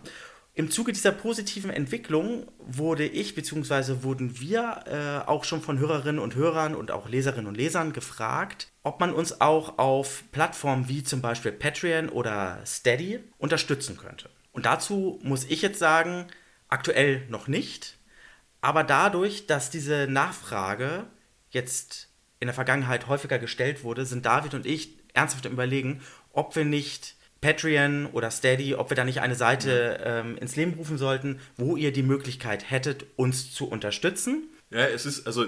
Im 0.55 0.69
Zuge 0.69 0.93
dieser 0.93 1.11
positiven 1.11 1.71
Entwicklung 1.71 2.45
wurde 2.59 3.07
ich 3.07 3.33
bzw. 3.33 4.03
wurden 4.03 4.39
wir 4.39 4.83
äh, 4.85 5.27
auch 5.27 5.45
schon 5.45 5.63
von 5.63 5.79
Hörerinnen 5.79 6.21
und 6.21 6.35
Hörern 6.35 6.75
und 6.75 6.91
auch 6.91 7.09
Leserinnen 7.09 7.47
und 7.47 7.57
Lesern 7.57 7.91
gefragt, 7.91 8.67
ob 8.83 8.99
man 8.99 9.13
uns 9.13 9.41
auch 9.41 9.79
auf 9.79 10.23
Plattformen 10.31 10.87
wie 10.87 11.03
zum 11.03 11.21
Beispiel 11.21 11.51
Patreon 11.51 12.09
oder 12.09 12.59
Steady 12.67 13.19
unterstützen 13.39 13.97
könnte. 13.97 14.29
Und 14.51 14.67
dazu 14.67 15.19
muss 15.23 15.45
ich 15.45 15.63
jetzt 15.63 15.79
sagen, 15.79 16.27
aktuell 16.67 17.25
noch 17.29 17.47
nicht. 17.47 17.97
Aber 18.61 18.83
dadurch, 18.83 19.47
dass 19.47 19.71
diese 19.71 20.07
Nachfrage 20.07 21.07
jetzt 21.49 22.09
in 22.39 22.47
der 22.47 22.53
Vergangenheit 22.53 23.07
häufiger 23.07 23.39
gestellt 23.39 23.83
wurde, 23.83 24.05
sind 24.05 24.27
David 24.27 24.53
und 24.53 24.67
ich 24.67 24.99
ernsthaft 25.13 25.45
im 25.45 25.53
Überlegen, 25.53 26.01
ob 26.33 26.55
wir 26.55 26.65
nicht 26.65 27.15
Patreon 27.39 28.07
oder 28.07 28.31
Steady, 28.31 28.75
ob 28.75 28.89
wir 28.89 28.95
da 28.95 29.03
nicht 29.03 29.21
eine 29.21 29.35
Seite 29.35 30.01
ähm, 30.03 30.37
ins 30.37 30.55
Leben 30.55 30.73
rufen 30.73 30.97
sollten, 30.97 31.39
wo 31.57 31.75
ihr 31.75 31.91
die 31.91 32.03
Möglichkeit 32.03 32.69
hättet, 32.69 33.05
uns 33.15 33.53
zu 33.53 33.67
unterstützen. 33.67 34.49
Ja, 34.69 34.85
es 34.87 35.05
ist, 35.05 35.27
also, 35.27 35.45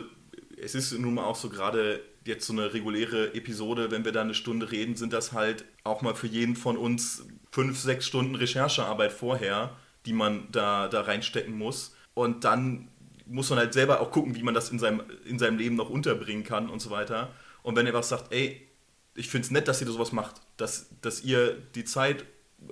es 0.61 0.75
ist 0.75 0.91
nun 0.97 1.15
mal 1.15 1.23
auch 1.23 1.35
so 1.35 1.49
gerade 1.49 2.01
jetzt 2.25 2.47
so 2.47 2.53
eine 2.53 2.73
reguläre 2.73 3.33
Episode, 3.33 3.91
wenn 3.91 4.03
wir 4.03 4.11
da 4.11 4.21
eine 4.21 4.33
Stunde 4.33 4.71
reden, 4.71 4.95
sind 4.95 5.13
das 5.13 5.31
halt 5.31 5.63
auch 5.83 6.01
mal 6.01 6.15
für 6.15 6.27
jeden 6.27 6.55
von 6.55 6.75
uns 6.75 7.25
fünf, 7.51 7.79
sechs 7.79 8.05
Stunden 8.05 8.35
Recherchearbeit 8.35 9.11
vorher, 9.11 9.75
die 10.05 10.13
man 10.13 10.47
da, 10.51 10.87
da 10.87 11.01
reinstecken 11.01 11.57
muss. 11.57 11.95
Und 12.13 12.43
dann 12.43 12.89
muss 13.25 13.49
man 13.49 13.59
halt 13.59 13.73
selber 13.73 14.01
auch 14.01 14.11
gucken, 14.11 14.35
wie 14.35 14.43
man 14.43 14.53
das 14.53 14.69
in 14.69 14.79
seinem, 14.79 15.03
in 15.25 15.39
seinem 15.39 15.57
Leben 15.57 15.75
noch 15.75 15.89
unterbringen 15.89 16.43
kann 16.43 16.69
und 16.69 16.81
so 16.81 16.89
weiter. 16.89 17.31
Und 17.63 17.75
wenn 17.75 17.87
ihr 17.87 17.93
was 17.93 18.09
sagt, 18.09 18.33
ey, 18.33 18.67
ich 19.15 19.29
finde 19.29 19.45
es 19.45 19.51
nett, 19.51 19.67
dass 19.67 19.81
ihr 19.81 19.87
sowas 19.87 20.11
macht, 20.11 20.41
dass, 20.57 20.87
dass 21.01 21.23
ihr 21.23 21.57
die 21.75 21.85
Zeit 21.85 22.25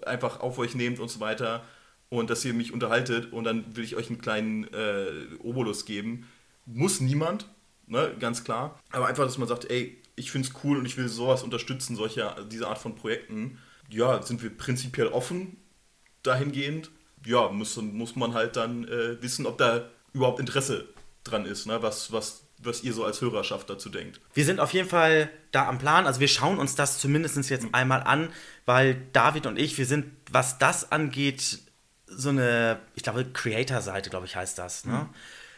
einfach 0.06 0.40
auf 0.40 0.58
euch 0.58 0.76
nehmt 0.76 1.00
und 1.00 1.10
so 1.10 1.20
weiter 1.20 1.64
und 2.10 2.30
dass 2.30 2.46
ihr 2.46 2.54
mich 2.54 2.74
unterhaltet 2.74 3.32
und 3.34 3.44
dann 3.44 3.76
will 3.76 3.84
ich 3.84 3.96
euch 3.96 4.10
einen 4.10 4.22
kleinen 4.22 4.66
äh, 4.74 5.36
Obolus 5.40 5.86
geben. 5.86 6.28
Muss 6.66 7.00
niemand, 7.00 7.48
ne, 7.88 8.16
ganz 8.20 8.44
klar. 8.44 8.80
Aber 8.92 9.08
einfach, 9.08 9.26
dass 9.26 9.38
man 9.38 9.48
sagt, 9.48 9.70
ey, 9.70 9.98
ich 10.16 10.32
finde 10.32 10.48
es 10.48 10.54
cool 10.64 10.78
und 10.78 10.86
ich 10.86 10.98
will 10.98 11.10
sowas 11.10 11.44
unterstützen, 11.44 11.96
solche, 11.96 12.36
diese 12.52 12.68
Art 12.68 12.78
von 12.78 12.96
Projekten. 12.96 13.58
Ja, 13.90 14.22
sind 14.22 14.44
wir 14.44 14.56
prinzipiell 14.56 15.08
offen 15.08 15.58
dahingehend. 16.22 16.92
Ja, 17.26 17.50
muss, 17.50 17.78
muss 17.78 18.16
man 18.16 18.34
halt 18.34 18.56
dann 18.56 18.88
äh, 18.88 19.22
wissen, 19.22 19.46
ob 19.46 19.58
da 19.58 19.90
überhaupt 20.14 20.40
Interesse 20.40 20.88
dran 21.24 21.46
ist, 21.46 21.66
ne? 21.66 21.82
was, 21.82 22.12
was, 22.12 22.43
was 22.66 22.84
ihr 22.84 22.94
so 22.94 23.04
als 23.04 23.22
Hörerschaft 23.22 23.70
dazu 23.70 23.90
denkt. 23.90 24.20
Wir 24.34 24.46
sind 24.46 24.60
auf 24.60 24.74
jeden 24.74 24.90
Fall 24.90 25.30
da 25.52 25.68
am 25.68 25.78
Plan. 25.78 26.08
Also 26.08 26.20
wir 26.20 26.28
schauen 26.28 26.58
uns 26.58 26.76
das 26.76 27.00
zumindest 27.00 27.50
jetzt 27.50 27.64
mhm. 27.64 27.74
einmal 27.74 28.04
an, 28.04 28.30
weil 28.66 29.02
David 29.14 29.46
und 29.46 29.60
ich, 29.60 29.78
wir 29.78 29.86
sind, 29.86 30.06
was 30.32 30.58
das 30.58 30.92
angeht, 30.92 31.60
so 32.08 32.30
eine, 32.30 32.80
ich 32.96 33.04
glaube, 33.04 33.26
Creator-Seite, 33.26 34.10
glaube 34.10 34.26
ich, 34.26 34.36
heißt 34.36 34.58
das. 34.58 34.86
Ne? 34.86 34.94
Mhm. 34.94 35.10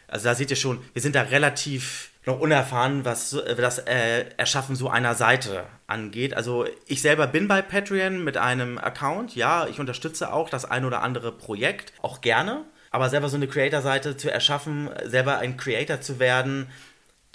Also 0.07 0.25
da 0.25 0.35
seht 0.35 0.51
ihr 0.51 0.55
schon, 0.55 0.83
wir 0.93 1.01
sind 1.01 1.15
da 1.15 1.21
relativ 1.24 2.12
noch 2.25 2.39
unerfahren, 2.39 3.05
was 3.05 3.38
das 3.57 3.79
äh, 3.79 4.25
Erschaffen 4.38 4.75
so 4.75 4.89
einer 4.89 5.15
Seite 5.15 5.65
angeht. 5.88 6.33
Also 6.33 6.65
ich 6.88 7.01
selber 7.01 7.27
bin 7.27 7.47
bei 7.47 7.62
Patreon 7.62 8.24
mit 8.24 8.38
einem 8.38 8.77
Account. 8.77 9.35
Ja, 9.35 9.67
ich 9.67 9.79
unterstütze 9.79 10.33
auch 10.33 10.50
das 10.50 10.65
ein 10.65 10.85
oder 10.85 11.01
andere 11.01 11.31
Projekt, 11.31 11.93
auch 12.01 12.21
gerne. 12.21 12.65
Aber 12.89 13.09
selber 13.09 13.29
so 13.29 13.35
eine 13.35 13.47
Creator-Seite 13.47 14.17
zu 14.17 14.31
erschaffen, 14.31 14.89
selber 15.03 15.38
ein 15.39 15.57
Creator 15.57 16.01
zu 16.01 16.19
werden, 16.19 16.67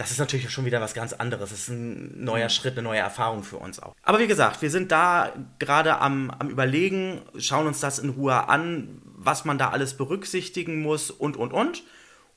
das 0.01 0.11
ist 0.11 0.19
natürlich 0.19 0.49
schon 0.49 0.65
wieder 0.65 0.81
was 0.81 0.95
ganz 0.95 1.13
anderes. 1.13 1.51
Das 1.51 1.59
ist 1.59 1.69
ein 1.69 2.25
neuer 2.25 2.45
mhm. 2.45 2.51
Schritt, 2.51 2.73
eine 2.73 2.83
neue 2.83 3.01
Erfahrung 3.01 3.43
für 3.43 3.59
uns 3.59 3.81
auch. 3.81 3.95
Aber 4.03 4.19
wie 4.19 4.27
gesagt, 4.27 4.63
wir 4.63 4.71
sind 4.71 4.91
da 4.91 5.31
gerade 5.59 5.99
am, 5.99 6.31
am 6.31 6.49
Überlegen, 6.49 7.21
schauen 7.39 7.67
uns 7.67 7.81
das 7.81 7.99
in 7.99 8.09
Ruhe 8.09 8.49
an, 8.49 9.03
was 9.05 9.45
man 9.45 9.59
da 9.59 9.69
alles 9.69 9.99
berücksichtigen 9.99 10.81
muss 10.81 11.11
und, 11.11 11.37
und, 11.37 11.53
und. 11.53 11.83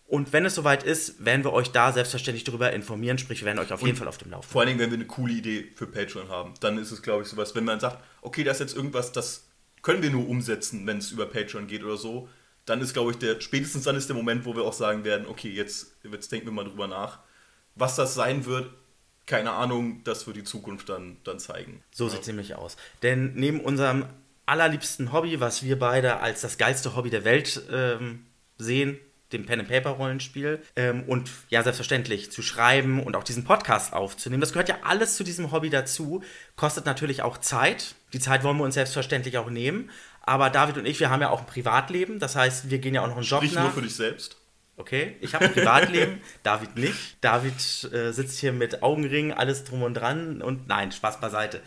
Und 0.05 0.33
wenn 0.33 0.45
es 0.45 0.55
soweit 0.55 0.83
ist, 0.83 1.23
werden 1.23 1.45
wir 1.45 1.53
euch 1.53 1.71
da 1.71 1.93
selbstverständlich 1.93 2.43
darüber 2.43 2.73
informieren, 2.73 3.17
sprich, 3.17 3.39
wir 3.39 3.45
werden 3.45 3.59
euch 3.59 3.71
auf 3.71 3.81
und 3.81 3.87
jeden 3.87 3.97
Fall 3.97 4.09
auf 4.09 4.17
dem 4.17 4.31
Laufenden. 4.31 4.51
Vor 4.51 4.61
allen 4.61 4.67
Dingen, 4.67 4.79
wenn 4.81 4.91
wir 4.91 4.97
eine 4.97 5.07
coole 5.07 5.31
Idee 5.31 5.71
für 5.73 5.87
Patreon 5.87 6.27
haben, 6.27 6.55
dann 6.59 6.77
ist 6.77 6.91
es, 6.91 7.01
glaube 7.01 7.23
ich, 7.23 7.29
sowas, 7.29 7.55
wenn 7.55 7.63
man 7.63 7.79
sagt, 7.79 8.03
okay, 8.21 8.43
das 8.43 8.57
ist 8.57 8.71
jetzt 8.71 8.75
irgendwas, 8.75 9.13
das 9.13 9.47
können 9.81 10.03
wir 10.03 10.09
nur 10.09 10.27
umsetzen, 10.27 10.85
wenn 10.85 10.97
es 10.97 11.11
über 11.11 11.27
Patreon 11.27 11.67
geht 11.67 11.85
oder 11.85 11.95
so, 11.95 12.27
dann 12.65 12.81
ist, 12.81 12.93
glaube 12.93 13.11
ich, 13.11 13.17
der, 13.19 13.39
spätestens 13.39 13.83
dann 13.85 13.95
ist 13.95 14.09
der 14.09 14.17
Moment, 14.17 14.43
wo 14.43 14.53
wir 14.53 14.63
auch 14.63 14.73
sagen 14.73 15.05
werden, 15.05 15.27
okay, 15.27 15.49
jetzt, 15.49 15.95
jetzt 16.03 16.29
denken 16.29 16.47
wir 16.47 16.51
mal 16.51 16.65
drüber 16.65 16.87
nach 16.87 17.19
was 17.75 17.95
das 17.95 18.13
sein 18.13 18.45
wird, 18.45 18.69
keine 19.25 19.51
Ahnung, 19.51 20.03
das 20.03 20.27
wird 20.27 20.37
die 20.37 20.43
Zukunft 20.43 20.89
dann, 20.89 21.17
dann 21.23 21.39
zeigen. 21.39 21.81
So 21.91 22.09
sieht 22.09 22.21
es 22.21 22.27
nämlich 22.27 22.55
aus. 22.55 22.75
Denn 23.03 23.33
neben 23.35 23.61
unserem 23.61 24.05
allerliebsten 24.45 25.13
Hobby, 25.13 25.39
was 25.39 25.63
wir 25.63 25.79
beide 25.79 26.19
als 26.19 26.41
das 26.41 26.57
geilste 26.57 26.95
Hobby 26.95 27.09
der 27.09 27.23
Welt 27.23 27.61
ähm, 27.71 28.25
sehen, 28.57 28.99
dem 29.31 29.45
Pen-and-Paper-Rollenspiel 29.45 30.61
ähm, 30.75 31.03
und 31.07 31.29
ja, 31.49 31.63
selbstverständlich 31.63 32.31
zu 32.31 32.41
schreiben 32.41 33.01
und 33.01 33.15
auch 33.15 33.23
diesen 33.23 33.45
Podcast 33.45 33.93
aufzunehmen. 33.93 34.41
Das 34.41 34.53
gehört 34.53 34.69
ja 34.69 34.77
alles 34.83 35.15
zu 35.15 35.23
diesem 35.23 35.51
Hobby 35.51 35.69
dazu. 35.69 36.21
Kostet 36.55 36.85
natürlich 36.85 37.23
auch 37.23 37.39
Zeit. 37.39 37.95
Die 38.13 38.19
Zeit 38.19 38.43
wollen 38.43 38.57
wir 38.57 38.63
uns 38.63 38.75
selbstverständlich 38.75 39.37
auch 39.37 39.49
nehmen. 39.49 39.89
Aber 40.21 40.49
David 40.49 40.77
und 40.77 40.85
ich, 40.85 40.99
wir 40.99 41.09
haben 41.09 41.21
ja 41.21 41.29
auch 41.29 41.41
ein 41.41 41.45
Privatleben. 41.47 42.19
Das 42.19 42.35
heißt, 42.35 42.69
wir 42.69 42.77
gehen 42.77 42.93
ja 42.93 43.01
auch 43.01 43.07
noch 43.07 43.17
einen 43.17 43.25
Job 43.25 43.39
Sprich 43.39 43.53
nach. 43.53 43.63
nur 43.63 43.71
für 43.71 43.81
dich 43.81 43.95
selbst. 43.95 44.37
Okay, 44.75 45.15
ich 45.21 45.35
habe 45.35 45.45
ein 45.45 45.53
Privatleben, 45.53 46.21
David 46.43 46.75
nicht. 46.77 47.17
David 47.21 47.53
äh, 47.93 48.11
sitzt 48.11 48.39
hier 48.39 48.53
mit 48.53 48.81
Augenringen, 48.81 49.31
alles 49.31 49.63
drum 49.63 49.83
und 49.83 49.93
dran 49.93 50.41
und 50.41 50.67
nein, 50.67 50.91
Spaß 50.91 51.19
beiseite. 51.19 51.61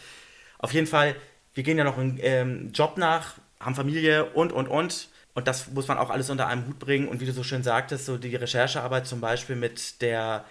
Auf 0.59 0.73
jeden 0.73 0.87
Fall, 0.87 1.15
wir 1.55 1.63
gehen 1.63 1.79
ja 1.79 1.85
noch 1.85 1.99
einen 1.99 2.19
ähm, 2.21 2.73
Job 2.73 2.97
nach, 2.99 3.35
haben 3.61 3.75
Familie 3.75 4.25
und, 4.33 4.53
und, 4.53 4.67
und. 4.69 5.09
Und 5.35 5.47
das 5.47 5.71
muss 5.71 5.87
man 5.87 5.99
auch 5.99 6.11
alles 6.11 6.31
unter 6.31 6.47
einem 6.47 6.67
Hut 6.67 6.79
bringen. 6.79 7.09
Und 7.09 7.21
wie 7.21 7.27
du 7.27 7.33
so 7.33 7.43
schön 7.43 7.63
sagtest, 7.63 8.07
so 8.07 8.17
die 8.17 8.35
Recherchearbeit 8.35 9.07
zum 9.07 9.21
Beispiel 9.21 9.55
mit 9.55 10.01
der 10.01 10.47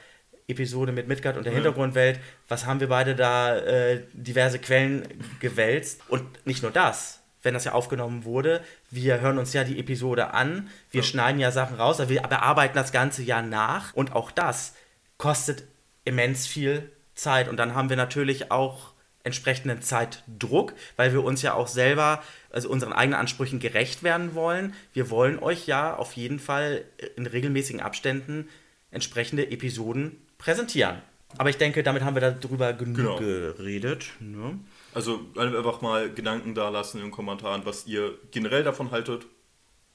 Episode 0.48 0.92
mit 0.92 1.08
Midgard 1.08 1.38
und 1.38 1.44
der 1.44 1.54
ja. 1.54 1.58
Hintergrundwelt, 1.58 2.20
was 2.48 2.66
haben 2.66 2.80
wir 2.80 2.88
beide 2.88 3.16
da 3.16 3.58
äh, 3.58 4.04
diverse 4.14 4.60
Quellen 4.60 5.08
gewälzt. 5.40 6.02
Und 6.08 6.46
nicht 6.46 6.62
nur 6.62 6.72
das, 6.72 7.22
wenn 7.46 7.54
das 7.54 7.64
ja 7.66 7.72
aufgenommen 7.72 8.26
wurde. 8.26 8.62
Wir 8.92 9.22
hören 9.22 9.38
uns 9.38 9.54
ja 9.54 9.64
die 9.64 9.80
Episode 9.80 10.34
an, 10.34 10.70
wir 10.92 11.02
ja. 11.02 11.08
schneiden 11.08 11.40
ja 11.40 11.52
Sachen 11.52 11.78
raus, 11.78 12.00
aber 12.00 12.10
wir 12.10 12.22
bearbeiten 12.24 12.76
das 12.76 12.92
Ganze 12.92 13.24
ja 13.24 13.42
nach 13.42 13.94
und 13.94 14.14
auch 14.14 14.32
das 14.32 14.74
kostet 15.18 15.64
immens 16.04 16.48
viel 16.48 16.92
Zeit 17.14 17.48
und 17.48 17.58
dann 17.58 17.74
haben 17.74 17.90
wir 17.90 17.98
natürlich 17.98 18.52
auch 18.52 18.94
entsprechenden 19.24 19.82
Zeitdruck, 19.82 20.74
weil 20.98 21.12
wir 21.12 21.24
uns 21.24 21.42
ja 21.42 21.54
auch 21.54 21.68
selber, 21.68 22.22
also 22.52 22.70
unseren 22.70 22.94
eigenen 22.94 23.20
Ansprüchen 23.20 23.60
gerecht 23.60 24.04
werden 24.04 24.36
wollen. 24.36 24.74
Wir 24.94 25.10
wollen 25.10 25.40
euch 25.40 25.66
ja 25.66 25.96
auf 25.96 26.14
jeden 26.14 26.40
Fall 26.40 26.86
in 27.16 27.26
regelmäßigen 27.26 27.82
Abständen 27.82 28.48
entsprechende 28.92 29.50
Episoden 29.50 30.22
präsentieren. 30.38 30.98
Aber 31.38 31.50
ich 31.50 31.58
denke, 31.58 31.84
damit 31.84 32.04
haben 32.04 32.16
wir 32.16 32.32
darüber 32.32 32.74
genug 32.74 32.96
genau. 32.96 33.18
geredet. 33.18 34.12
Ne? 34.20 34.60
Also 34.96 35.20
einfach 35.36 35.82
mal 35.82 36.10
Gedanken 36.12 36.56
da 36.56 36.70
lassen 36.70 36.98
in 36.98 37.04
den 37.04 37.12
Kommentaren, 37.12 37.66
was 37.66 37.86
ihr 37.86 38.18
generell 38.32 38.64
davon 38.64 38.92
haltet. 38.92 39.28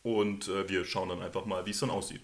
Und 0.02 0.49
äh, 0.49 0.69
wir 0.69 0.85
schauen 0.85 1.09
dann 1.09 1.23
einfach 1.23 1.47
mal, 1.47 1.64
wie 1.64 1.71
es 1.71 1.80
dann 1.80 1.88
aussieht. 1.88 2.21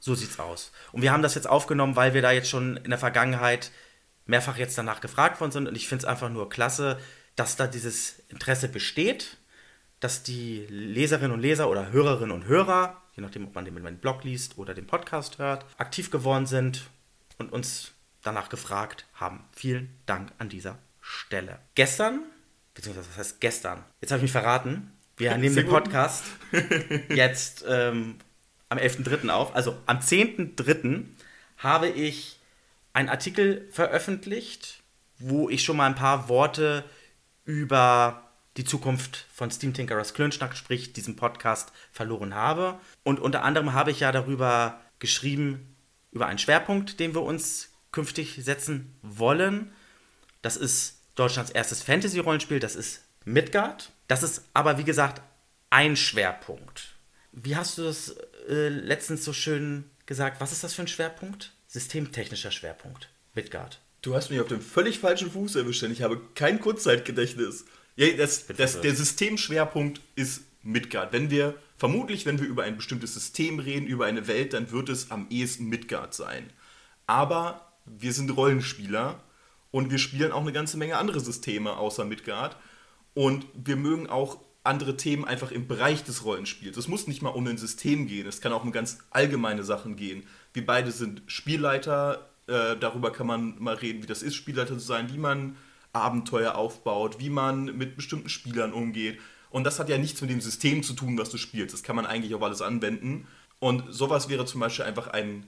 So 0.00 0.14
sieht's 0.14 0.38
aus. 0.38 0.70
Und 0.92 1.00
wir 1.00 1.12
haben 1.12 1.22
das 1.22 1.34
jetzt 1.34 1.48
aufgenommen, 1.48 1.96
weil 1.96 2.12
wir 2.12 2.20
da 2.20 2.30
jetzt 2.30 2.50
schon 2.50 2.76
in 2.76 2.90
der 2.90 2.98
Vergangenheit 2.98 3.70
mehrfach 4.26 4.58
jetzt 4.58 4.76
danach 4.76 5.00
gefragt 5.00 5.40
worden 5.40 5.50
sind. 5.50 5.66
Und 5.66 5.76
ich 5.76 5.88
finde 5.88 6.02
es 6.02 6.08
einfach 6.08 6.28
nur 6.28 6.50
klasse, 6.50 6.98
dass 7.36 7.56
da 7.56 7.66
dieses 7.66 8.18
Interesse 8.28 8.68
besteht, 8.68 9.38
dass 9.98 10.22
die 10.22 10.66
Leserinnen 10.68 11.32
und 11.32 11.40
Leser 11.40 11.70
oder 11.70 11.90
Hörerinnen 11.90 12.32
und 12.32 12.44
Hörer, 12.44 13.00
je 13.16 13.22
nachdem, 13.22 13.46
ob 13.46 13.54
man 13.54 13.64
den, 13.64 13.82
den 13.82 13.98
Blog 13.98 14.24
liest 14.24 14.58
oder 14.58 14.74
den 14.74 14.86
Podcast 14.86 15.38
hört, 15.38 15.64
aktiv 15.78 16.10
geworden 16.10 16.44
sind 16.44 16.90
und 17.38 17.50
uns 17.50 17.92
danach 18.22 18.50
gefragt 18.50 19.06
haben. 19.14 19.44
Vielen 19.52 19.98
Dank 20.04 20.32
an 20.36 20.50
dieser 20.50 20.78
Stelle. 21.10 21.58
Gestern, 21.74 22.22
beziehungsweise 22.72 23.08
was 23.10 23.18
heißt 23.18 23.40
gestern? 23.40 23.84
Jetzt 24.00 24.12
habe 24.12 24.18
ich 24.18 24.22
mich 24.22 24.32
verraten. 24.32 24.92
Wir 25.16 25.36
nehmen 25.38 25.56
den 25.56 25.68
Podcast 25.68 26.24
jetzt 27.08 27.64
ähm, 27.68 28.16
am 28.68 28.78
11.3. 28.78 29.28
auf. 29.28 29.54
Also 29.56 29.76
am 29.86 29.98
10.3. 29.98 31.04
habe 31.58 31.88
ich 31.88 32.38
einen 32.92 33.08
Artikel 33.08 33.68
veröffentlicht, 33.72 34.82
wo 35.18 35.50
ich 35.50 35.64
schon 35.64 35.76
mal 35.76 35.86
ein 35.86 35.96
paar 35.96 36.28
Worte 36.28 36.84
über 37.44 38.30
die 38.56 38.64
Zukunft 38.64 39.26
von 39.32 39.50
Steam 39.50 39.74
Tinkerers 39.74 40.14
Klönschnack, 40.14 40.56
sprich 40.56 40.92
diesem 40.92 41.16
Podcast, 41.16 41.72
verloren 41.90 42.34
habe. 42.36 42.78
Und 43.02 43.18
unter 43.18 43.42
anderem 43.42 43.72
habe 43.72 43.90
ich 43.90 44.00
ja 44.00 44.12
darüber 44.12 44.80
geschrieben, 45.00 45.74
über 46.12 46.26
einen 46.26 46.38
Schwerpunkt, 46.38 47.00
den 47.00 47.14
wir 47.14 47.22
uns 47.22 47.70
künftig 47.90 48.38
setzen 48.44 48.94
wollen. 49.02 49.72
Das 50.42 50.56
ist 50.56 50.99
Deutschlands 51.14 51.50
erstes 51.50 51.82
Fantasy-Rollenspiel, 51.82 52.60
das 52.60 52.76
ist 52.76 53.02
Midgard. 53.24 53.90
Das 54.08 54.22
ist 54.22 54.44
aber, 54.54 54.78
wie 54.78 54.84
gesagt, 54.84 55.22
ein 55.70 55.96
Schwerpunkt. 55.96 56.94
Wie 57.32 57.56
hast 57.56 57.78
du 57.78 57.82
das 57.82 58.16
äh, 58.48 58.68
letztens 58.68 59.24
so 59.24 59.32
schön 59.32 59.84
gesagt? 60.06 60.40
Was 60.40 60.52
ist 60.52 60.64
das 60.64 60.74
für 60.74 60.82
ein 60.82 60.88
Schwerpunkt? 60.88 61.52
Systemtechnischer 61.68 62.50
Schwerpunkt. 62.50 63.08
Midgard. 63.34 63.80
Du 64.02 64.14
hast 64.14 64.30
mich 64.30 64.40
auf 64.40 64.48
dem 64.48 64.60
völlig 64.60 64.98
falschen 64.98 65.30
Fuß 65.30 65.56
erwischt, 65.56 65.82
denn 65.82 65.92
ich 65.92 66.02
habe 66.02 66.20
kein 66.34 66.58
Kurzzeitgedächtnis. 66.58 67.66
Ja, 67.96 68.10
das, 68.16 68.46
das, 68.46 68.80
der 68.80 68.94
Systemschwerpunkt 68.94 70.00
ist 70.16 70.42
Midgard. 70.62 71.12
Wenn 71.12 71.30
wir, 71.30 71.54
vermutlich, 71.76 72.26
wenn 72.26 72.40
wir 72.40 72.46
über 72.46 72.64
ein 72.64 72.76
bestimmtes 72.76 73.14
System 73.14 73.58
reden, 73.58 73.86
über 73.86 74.06
eine 74.06 74.26
Welt, 74.26 74.54
dann 74.54 74.70
wird 74.72 74.88
es 74.88 75.10
am 75.10 75.26
ehesten 75.30 75.66
Midgard 75.66 76.14
sein. 76.14 76.50
Aber 77.06 77.72
wir 77.84 78.12
sind 78.12 78.30
Rollenspieler 78.30 79.22
und 79.70 79.90
wir 79.90 79.98
spielen 79.98 80.32
auch 80.32 80.40
eine 80.40 80.52
ganze 80.52 80.76
Menge 80.76 80.96
andere 80.96 81.20
Systeme 81.20 81.76
außer 81.76 82.04
Midgard. 82.04 82.56
Und 83.14 83.46
wir 83.54 83.76
mögen 83.76 84.08
auch 84.08 84.40
andere 84.62 84.96
Themen 84.96 85.24
einfach 85.24 85.50
im 85.50 85.66
Bereich 85.66 86.04
des 86.04 86.24
Rollenspiels. 86.24 86.76
Es 86.76 86.88
muss 86.88 87.06
nicht 87.06 87.22
mal 87.22 87.30
um 87.30 87.46
ein 87.46 87.58
System 87.58 88.06
gehen, 88.06 88.26
es 88.26 88.40
kann 88.40 88.52
auch 88.52 88.64
um 88.64 88.72
ganz 88.72 88.98
allgemeine 89.10 89.64
Sachen 89.64 89.96
gehen. 89.96 90.26
Wir 90.52 90.66
beide 90.66 90.90
sind 90.90 91.22
Spielleiter, 91.26 92.28
äh, 92.46 92.76
darüber 92.76 93.10
kann 93.12 93.26
man 93.26 93.54
mal 93.58 93.74
reden, 93.74 94.02
wie 94.02 94.06
das 94.06 94.22
ist, 94.22 94.34
Spielleiter 94.34 94.74
zu 94.74 94.84
sein, 94.84 95.12
wie 95.12 95.18
man 95.18 95.56
Abenteuer 95.92 96.54
aufbaut, 96.54 97.18
wie 97.18 97.30
man 97.30 97.76
mit 97.76 97.96
bestimmten 97.96 98.28
Spielern 98.28 98.72
umgeht. 98.72 99.18
Und 99.48 99.64
das 99.64 99.78
hat 99.78 99.88
ja 99.88 99.98
nichts 99.98 100.20
mit 100.20 100.30
dem 100.30 100.40
System 100.40 100.82
zu 100.82 100.92
tun, 100.92 101.18
was 101.18 101.30
du 101.30 101.38
spielst. 101.38 101.74
Das 101.74 101.82
kann 101.82 101.96
man 101.96 102.06
eigentlich 102.06 102.34
auf 102.34 102.42
alles 102.42 102.62
anwenden. 102.62 103.26
Und 103.58 103.92
sowas 103.92 104.28
wäre 104.28 104.44
zum 104.44 104.60
Beispiel 104.60 104.84
einfach 104.84 105.08
ein, 105.08 105.46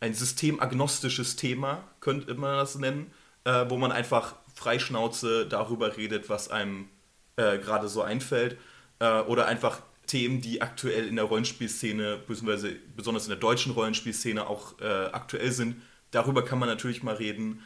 ein 0.00 0.14
systemagnostisches 0.14 1.36
Thema, 1.36 1.84
könnte 2.00 2.34
man 2.34 2.56
das 2.56 2.76
nennen 2.76 3.12
äh, 3.46 3.70
wo 3.70 3.76
man 3.76 3.92
einfach 3.92 4.34
freischnauze 4.54 5.46
darüber 5.46 5.96
redet, 5.96 6.28
was 6.28 6.50
einem 6.50 6.88
äh, 7.36 7.58
gerade 7.58 7.88
so 7.88 8.02
einfällt. 8.02 8.58
Äh, 8.98 9.20
oder 9.20 9.46
einfach 9.46 9.82
Themen, 10.06 10.40
die 10.40 10.62
aktuell 10.62 11.06
in 11.06 11.16
der 11.16 11.26
Rollenspielszene, 11.26 12.18
beziehungsweise 12.26 12.76
besonders 12.96 13.24
in 13.24 13.30
der 13.30 13.38
deutschen 13.38 13.72
Rollenspielszene 13.72 14.46
auch 14.46 14.80
äh, 14.80 14.84
aktuell 14.84 15.52
sind. 15.52 15.76
Darüber 16.10 16.44
kann 16.44 16.58
man 16.58 16.68
natürlich 16.68 17.02
mal 17.02 17.14
reden. 17.14 17.62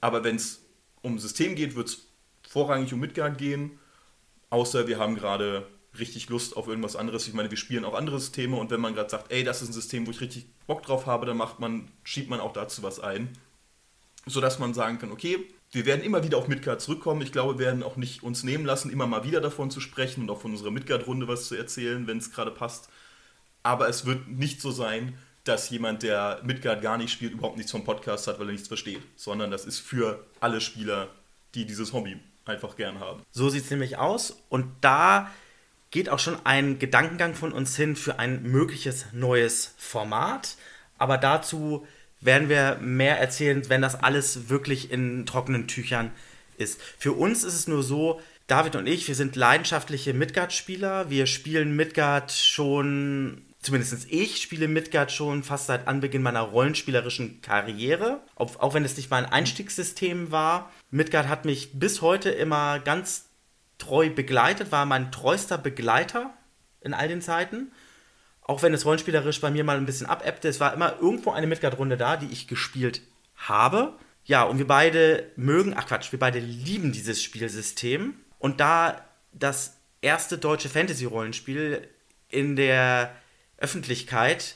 Aber 0.00 0.22
wenn 0.22 0.36
es 0.36 0.62
um 1.02 1.18
System 1.18 1.56
geht, 1.56 1.74
wird 1.74 1.88
es 1.88 2.06
vorrangig 2.48 2.92
um 2.92 3.00
Midgard 3.00 3.36
gehen. 3.36 3.80
Außer 4.50 4.86
wir 4.86 4.98
haben 4.98 5.16
gerade 5.16 5.66
richtig 5.98 6.28
Lust 6.28 6.56
auf 6.56 6.68
irgendwas 6.68 6.94
anderes. 6.94 7.26
Ich 7.26 7.34
meine, 7.34 7.50
wir 7.50 7.56
spielen 7.56 7.84
auch 7.84 7.94
andere 7.94 8.20
Systeme 8.20 8.56
und 8.56 8.70
wenn 8.70 8.80
man 8.80 8.94
gerade 8.94 9.10
sagt, 9.10 9.32
ey, 9.32 9.42
das 9.42 9.62
ist 9.62 9.70
ein 9.70 9.72
System, 9.72 10.06
wo 10.06 10.12
ich 10.12 10.20
richtig 10.20 10.46
Bock 10.68 10.82
drauf 10.82 11.06
habe, 11.06 11.26
dann 11.26 11.36
macht 11.36 11.58
man, 11.58 11.88
schiebt 12.04 12.30
man 12.30 12.38
auch 12.38 12.52
dazu 12.52 12.84
was 12.84 13.00
ein 13.00 13.36
sodass 14.26 14.58
man 14.58 14.74
sagen 14.74 14.98
kann, 14.98 15.12
okay, 15.12 15.38
wir 15.72 15.86
werden 15.86 16.04
immer 16.04 16.22
wieder 16.24 16.38
auf 16.38 16.48
Midgard 16.48 16.80
zurückkommen. 16.80 17.22
Ich 17.22 17.32
glaube, 17.32 17.58
wir 17.58 17.66
werden 17.66 17.82
auch 17.82 17.96
nicht 17.96 18.22
uns 18.22 18.42
nehmen 18.44 18.64
lassen, 18.64 18.90
immer 18.90 19.06
mal 19.06 19.24
wieder 19.24 19.40
davon 19.40 19.70
zu 19.70 19.80
sprechen 19.80 20.22
und 20.22 20.30
auch 20.30 20.40
von 20.40 20.52
unserer 20.52 20.70
Midgard-Runde 20.70 21.28
was 21.28 21.48
zu 21.48 21.54
erzählen, 21.54 22.06
wenn 22.06 22.18
es 22.18 22.32
gerade 22.32 22.50
passt. 22.50 22.88
Aber 23.62 23.88
es 23.88 24.04
wird 24.06 24.28
nicht 24.28 24.60
so 24.60 24.70
sein, 24.70 25.18
dass 25.44 25.70
jemand, 25.70 26.02
der 26.02 26.40
Midgard 26.44 26.82
gar 26.82 26.98
nicht 26.98 27.12
spielt, 27.12 27.32
überhaupt 27.32 27.56
nichts 27.56 27.72
vom 27.72 27.84
Podcast 27.84 28.26
hat, 28.26 28.38
weil 28.38 28.48
er 28.48 28.52
nichts 28.52 28.68
versteht, 28.68 29.00
sondern 29.16 29.50
das 29.50 29.64
ist 29.64 29.78
für 29.78 30.24
alle 30.40 30.60
Spieler, 30.60 31.08
die 31.54 31.66
dieses 31.66 31.92
Hobby 31.92 32.18
einfach 32.44 32.76
gern 32.76 33.00
haben. 33.00 33.22
So 33.30 33.48
sieht 33.48 33.64
es 33.64 33.70
nämlich 33.70 33.96
aus 33.96 34.42
und 34.48 34.66
da 34.80 35.30
geht 35.90 36.08
auch 36.08 36.18
schon 36.18 36.38
ein 36.44 36.78
Gedankengang 36.78 37.34
von 37.34 37.52
uns 37.52 37.76
hin 37.76 37.96
für 37.96 38.18
ein 38.18 38.42
mögliches 38.42 39.06
neues 39.12 39.74
Format. 39.78 40.56
Aber 40.98 41.18
dazu 41.18 41.86
werden 42.20 42.48
wir 42.48 42.78
mehr 42.80 43.18
erzählen, 43.18 43.68
wenn 43.68 43.82
das 43.82 43.94
alles 43.94 44.48
wirklich 44.48 44.90
in 44.90 45.26
trockenen 45.26 45.68
Tüchern 45.68 46.10
ist. 46.58 46.80
Für 46.98 47.12
uns 47.12 47.44
ist 47.44 47.54
es 47.54 47.68
nur 47.68 47.82
so, 47.82 48.20
David 48.46 48.76
und 48.76 48.86
ich, 48.86 49.08
wir 49.08 49.14
sind 49.16 49.34
leidenschaftliche 49.34 50.14
Midgard-Spieler. 50.14 51.10
Wir 51.10 51.26
spielen 51.26 51.74
Midgard 51.74 52.30
schon, 52.30 53.42
zumindest 53.60 54.06
ich 54.08 54.40
spiele 54.40 54.68
Midgard 54.68 55.10
schon 55.10 55.42
fast 55.42 55.66
seit 55.66 55.88
Anbeginn 55.88 56.22
meiner 56.22 56.42
rollenspielerischen 56.42 57.42
Karriere. 57.42 58.20
Auch, 58.36 58.60
auch 58.60 58.74
wenn 58.74 58.84
es 58.84 58.96
nicht 58.96 59.10
mein 59.10 59.26
Einstiegssystem 59.26 60.30
war. 60.30 60.70
Midgard 60.90 61.26
hat 61.26 61.44
mich 61.44 61.78
bis 61.78 62.02
heute 62.02 62.30
immer 62.30 62.78
ganz 62.78 63.26
treu 63.78 64.10
begleitet, 64.10 64.70
war 64.70 64.86
mein 64.86 65.10
treuster 65.10 65.58
Begleiter 65.58 66.32
in 66.80 66.94
all 66.94 67.08
den 67.08 67.20
Zeiten. 67.20 67.72
Auch 68.48 68.62
wenn 68.62 68.72
es 68.72 68.84
rollenspielerisch 68.84 69.40
bei 69.40 69.50
mir 69.50 69.64
mal 69.64 69.76
ein 69.76 69.86
bisschen 69.86 70.06
abebbte, 70.06 70.46
es 70.46 70.60
war 70.60 70.72
immer 70.72 70.94
irgendwo 71.00 71.32
eine 71.32 71.48
Midgard-Runde 71.48 71.96
da, 71.96 72.16
die 72.16 72.32
ich 72.32 72.46
gespielt 72.46 73.02
habe. 73.34 73.94
Ja, 74.24 74.44
und 74.44 74.58
wir 74.58 74.68
beide 74.68 75.32
mögen, 75.34 75.74
ach 75.76 75.86
Quatsch, 75.86 76.12
wir 76.12 76.18
beide 76.20 76.38
lieben 76.38 76.92
dieses 76.92 77.20
Spielsystem. 77.20 78.14
Und 78.38 78.60
da 78.60 79.04
das 79.32 79.78
erste 80.00 80.38
deutsche 80.38 80.68
Fantasy-Rollenspiel 80.68 81.88
in 82.28 82.54
der 82.54 83.12
Öffentlichkeit 83.56 84.54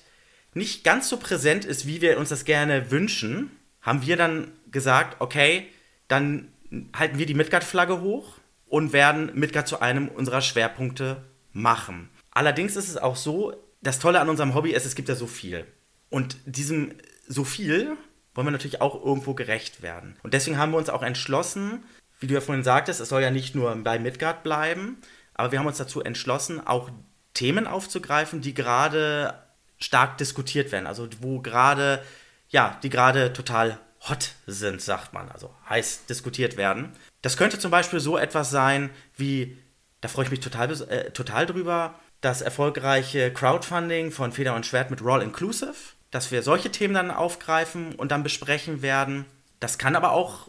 nicht 0.54 0.84
ganz 0.84 1.08
so 1.08 1.16
präsent 1.16 1.64
ist, 1.64 1.84
wie 1.84 2.00
wir 2.00 2.16
uns 2.18 2.28
das 2.28 2.44
gerne 2.44 2.92
wünschen, 2.92 3.50
haben 3.82 4.06
wir 4.06 4.16
dann 4.16 4.52
gesagt, 4.70 5.20
okay, 5.20 5.66
dann 6.06 6.52
halten 6.96 7.18
wir 7.18 7.26
die 7.26 7.34
Midgard-Flagge 7.34 8.00
hoch 8.00 8.34
und 8.68 8.92
werden 8.92 9.32
Midgard 9.34 9.66
zu 9.66 9.80
einem 9.80 10.06
unserer 10.06 10.42
Schwerpunkte 10.42 11.24
machen. 11.52 12.08
Allerdings 12.30 12.76
ist 12.76 12.88
es 12.88 12.96
auch 12.96 13.16
so, 13.16 13.56
das 13.80 13.98
Tolle 13.98 14.20
an 14.20 14.28
unserem 14.28 14.54
Hobby 14.54 14.72
ist, 14.72 14.86
es 14.86 14.94
gibt 14.94 15.08
ja 15.08 15.14
so 15.14 15.26
viel. 15.26 15.66
Und 16.08 16.36
diesem 16.44 16.94
so 17.28 17.44
viel 17.44 17.96
wollen 18.34 18.46
wir 18.46 18.52
natürlich 18.52 18.80
auch 18.80 19.02
irgendwo 19.04 19.34
gerecht 19.34 19.82
werden. 19.82 20.16
Und 20.22 20.34
deswegen 20.34 20.58
haben 20.58 20.72
wir 20.72 20.78
uns 20.78 20.90
auch 20.90 21.02
entschlossen, 21.02 21.84
wie 22.18 22.26
du 22.26 22.34
ja 22.34 22.40
vorhin 22.40 22.64
sagtest, 22.64 23.00
es 23.00 23.08
soll 23.08 23.22
ja 23.22 23.30
nicht 23.30 23.54
nur 23.54 23.74
bei 23.76 23.98
Midgard 23.98 24.42
bleiben, 24.42 24.98
aber 25.34 25.52
wir 25.52 25.58
haben 25.58 25.66
uns 25.66 25.78
dazu 25.78 26.02
entschlossen, 26.02 26.64
auch 26.64 26.90
Themen 27.34 27.66
aufzugreifen, 27.66 28.40
die 28.40 28.54
gerade 28.54 29.34
stark 29.78 30.18
diskutiert 30.18 30.72
werden, 30.72 30.86
also 30.86 31.08
wo 31.20 31.40
gerade, 31.40 32.04
ja, 32.48 32.78
die 32.82 32.90
gerade 32.90 33.32
total 33.32 33.78
hot 34.08 34.32
sind, 34.46 34.80
sagt 34.82 35.12
man, 35.12 35.30
also 35.30 35.54
heiß 35.68 36.06
diskutiert 36.06 36.56
werden. 36.56 36.92
Das 37.22 37.36
könnte 37.36 37.58
zum 37.58 37.70
Beispiel 37.70 38.00
so 38.00 38.18
etwas 38.18 38.50
sein 38.50 38.90
wie, 39.16 39.58
da 40.00 40.08
freue 40.08 40.26
ich 40.26 40.30
mich 40.30 40.40
total, 40.40 40.70
äh, 40.88 41.10
total 41.12 41.46
drüber, 41.46 41.98
das 42.20 42.42
erfolgreiche 42.42 43.32
Crowdfunding 43.32 44.10
von 44.10 44.32
Feder 44.32 44.54
und 44.54 44.66
Schwert 44.66 44.90
mit 44.90 45.02
Roll 45.02 45.22
Inclusive, 45.22 45.74
dass 46.10 46.30
wir 46.30 46.42
solche 46.42 46.70
Themen 46.70 46.94
dann 46.94 47.10
aufgreifen 47.10 47.94
und 47.94 48.10
dann 48.12 48.22
besprechen 48.22 48.82
werden. 48.82 49.24
Das 49.58 49.78
kann 49.78 49.96
aber 49.96 50.12
auch 50.12 50.48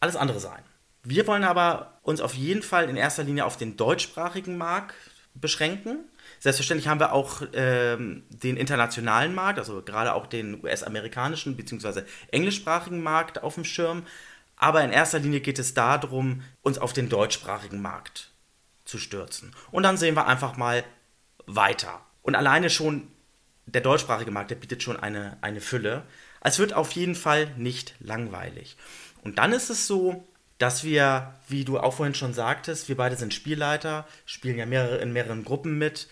alles 0.00 0.16
andere 0.16 0.40
sein. 0.40 0.62
Wir 1.02 1.26
wollen 1.26 1.44
aber 1.44 1.98
uns 2.02 2.20
auf 2.20 2.34
jeden 2.34 2.62
Fall 2.62 2.88
in 2.88 2.96
erster 2.96 3.22
Linie 3.22 3.44
auf 3.44 3.56
den 3.56 3.76
deutschsprachigen 3.76 4.56
Markt 4.56 4.94
beschränken. 5.34 6.04
Selbstverständlich 6.40 6.88
haben 6.88 7.00
wir 7.00 7.12
auch 7.12 7.42
ähm, 7.52 8.24
den 8.30 8.56
internationalen 8.56 9.34
Markt, 9.34 9.58
also 9.58 9.82
gerade 9.82 10.14
auch 10.14 10.26
den 10.26 10.62
US-amerikanischen 10.64 11.56
bzw. 11.56 12.02
englischsprachigen 12.32 13.02
Markt 13.02 13.42
auf 13.42 13.54
dem 13.54 13.64
Schirm. 13.64 14.04
Aber 14.56 14.82
in 14.82 14.90
erster 14.90 15.18
Linie 15.18 15.40
geht 15.40 15.58
es 15.58 15.74
darum, 15.74 16.42
uns 16.62 16.78
auf 16.78 16.92
den 16.92 17.08
deutschsprachigen 17.08 17.80
Markt 17.80 18.30
zu 18.84 18.98
stürzen. 18.98 19.54
Und 19.70 19.82
dann 19.82 19.96
sehen 19.96 20.16
wir 20.16 20.26
einfach 20.26 20.56
mal 20.56 20.82
weiter. 21.46 22.00
Und 22.22 22.34
alleine 22.34 22.70
schon 22.70 23.08
der 23.66 23.80
deutschsprachige 23.80 24.30
Markt, 24.30 24.50
der 24.50 24.56
bietet 24.56 24.82
schon 24.82 24.96
eine, 24.96 25.36
eine 25.40 25.60
Fülle. 25.60 26.02
Es 26.40 26.58
wird 26.58 26.72
auf 26.72 26.92
jeden 26.92 27.14
Fall 27.14 27.52
nicht 27.56 27.94
langweilig. 28.00 28.76
Und 29.22 29.38
dann 29.38 29.52
ist 29.52 29.70
es 29.70 29.86
so, 29.86 30.26
dass 30.58 30.84
wir, 30.84 31.34
wie 31.48 31.64
du 31.64 31.78
auch 31.78 31.94
vorhin 31.94 32.14
schon 32.14 32.32
sagtest, 32.32 32.88
wir 32.88 32.96
beide 32.96 33.16
sind 33.16 33.34
Spielleiter, 33.34 34.06
spielen 34.24 34.56
ja 34.56 34.66
mehrere, 34.66 34.98
in 34.98 35.12
mehreren 35.12 35.44
Gruppen 35.44 35.76
mit. 35.78 36.08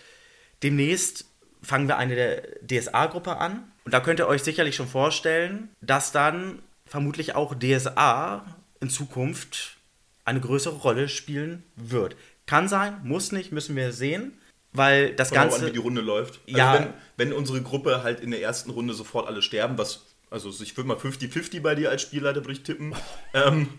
Demnächst 0.63 1.25
fangen 1.61 1.87
wir 1.87 1.97
eine 1.97 2.43
DSA-Gruppe 2.61 3.37
an. 3.37 3.71
Und 3.85 3.93
da 3.93 3.99
könnt 3.99 4.19
ihr 4.19 4.27
euch 4.27 4.43
sicherlich 4.43 4.75
schon 4.75 4.87
vorstellen, 4.87 5.69
dass 5.81 6.11
dann 6.11 6.59
vermutlich 6.85 7.35
auch 7.35 7.55
DSA 7.55 8.45
in 8.81 8.89
Zukunft 8.89 9.77
eine 10.25 10.41
größere 10.41 10.75
Rolle 10.75 11.09
spielen 11.09 11.63
wird. 11.75 12.15
Kann 12.45 12.67
sein, 12.67 12.99
muss 13.03 13.31
nicht, 13.31 13.51
müssen 13.51 13.75
wir 13.75 13.91
sehen. 13.91 14.37
Weil 14.75 15.13
das 15.13 15.29
Kommt 15.29 15.41
Ganze. 15.41 15.59
An, 15.61 15.67
wie 15.67 15.71
die 15.71 15.79
Runde 15.79 16.01
läuft. 16.01 16.39
Also 16.45 16.57
ja. 16.57 16.73
Wenn, 16.73 16.93
wenn 17.17 17.33
unsere 17.33 17.61
Gruppe 17.61 18.03
halt 18.03 18.19
in 18.19 18.31
der 18.31 18.41
ersten 18.41 18.69
Runde 18.69 18.93
sofort 18.93 19.27
alle 19.27 19.41
sterben, 19.41 19.77
was. 19.77 20.05
Also 20.29 20.49
ich 20.61 20.75
würde 20.75 20.87
mal 20.87 20.97
50-50 20.97 21.61
bei 21.61 21.75
dir 21.75 21.89
als 21.89 22.01
Spielleiter 22.01 22.41
würde 22.41 22.53
ich 22.53 22.63
tippen. 22.63 22.93
ähm, 23.33 23.69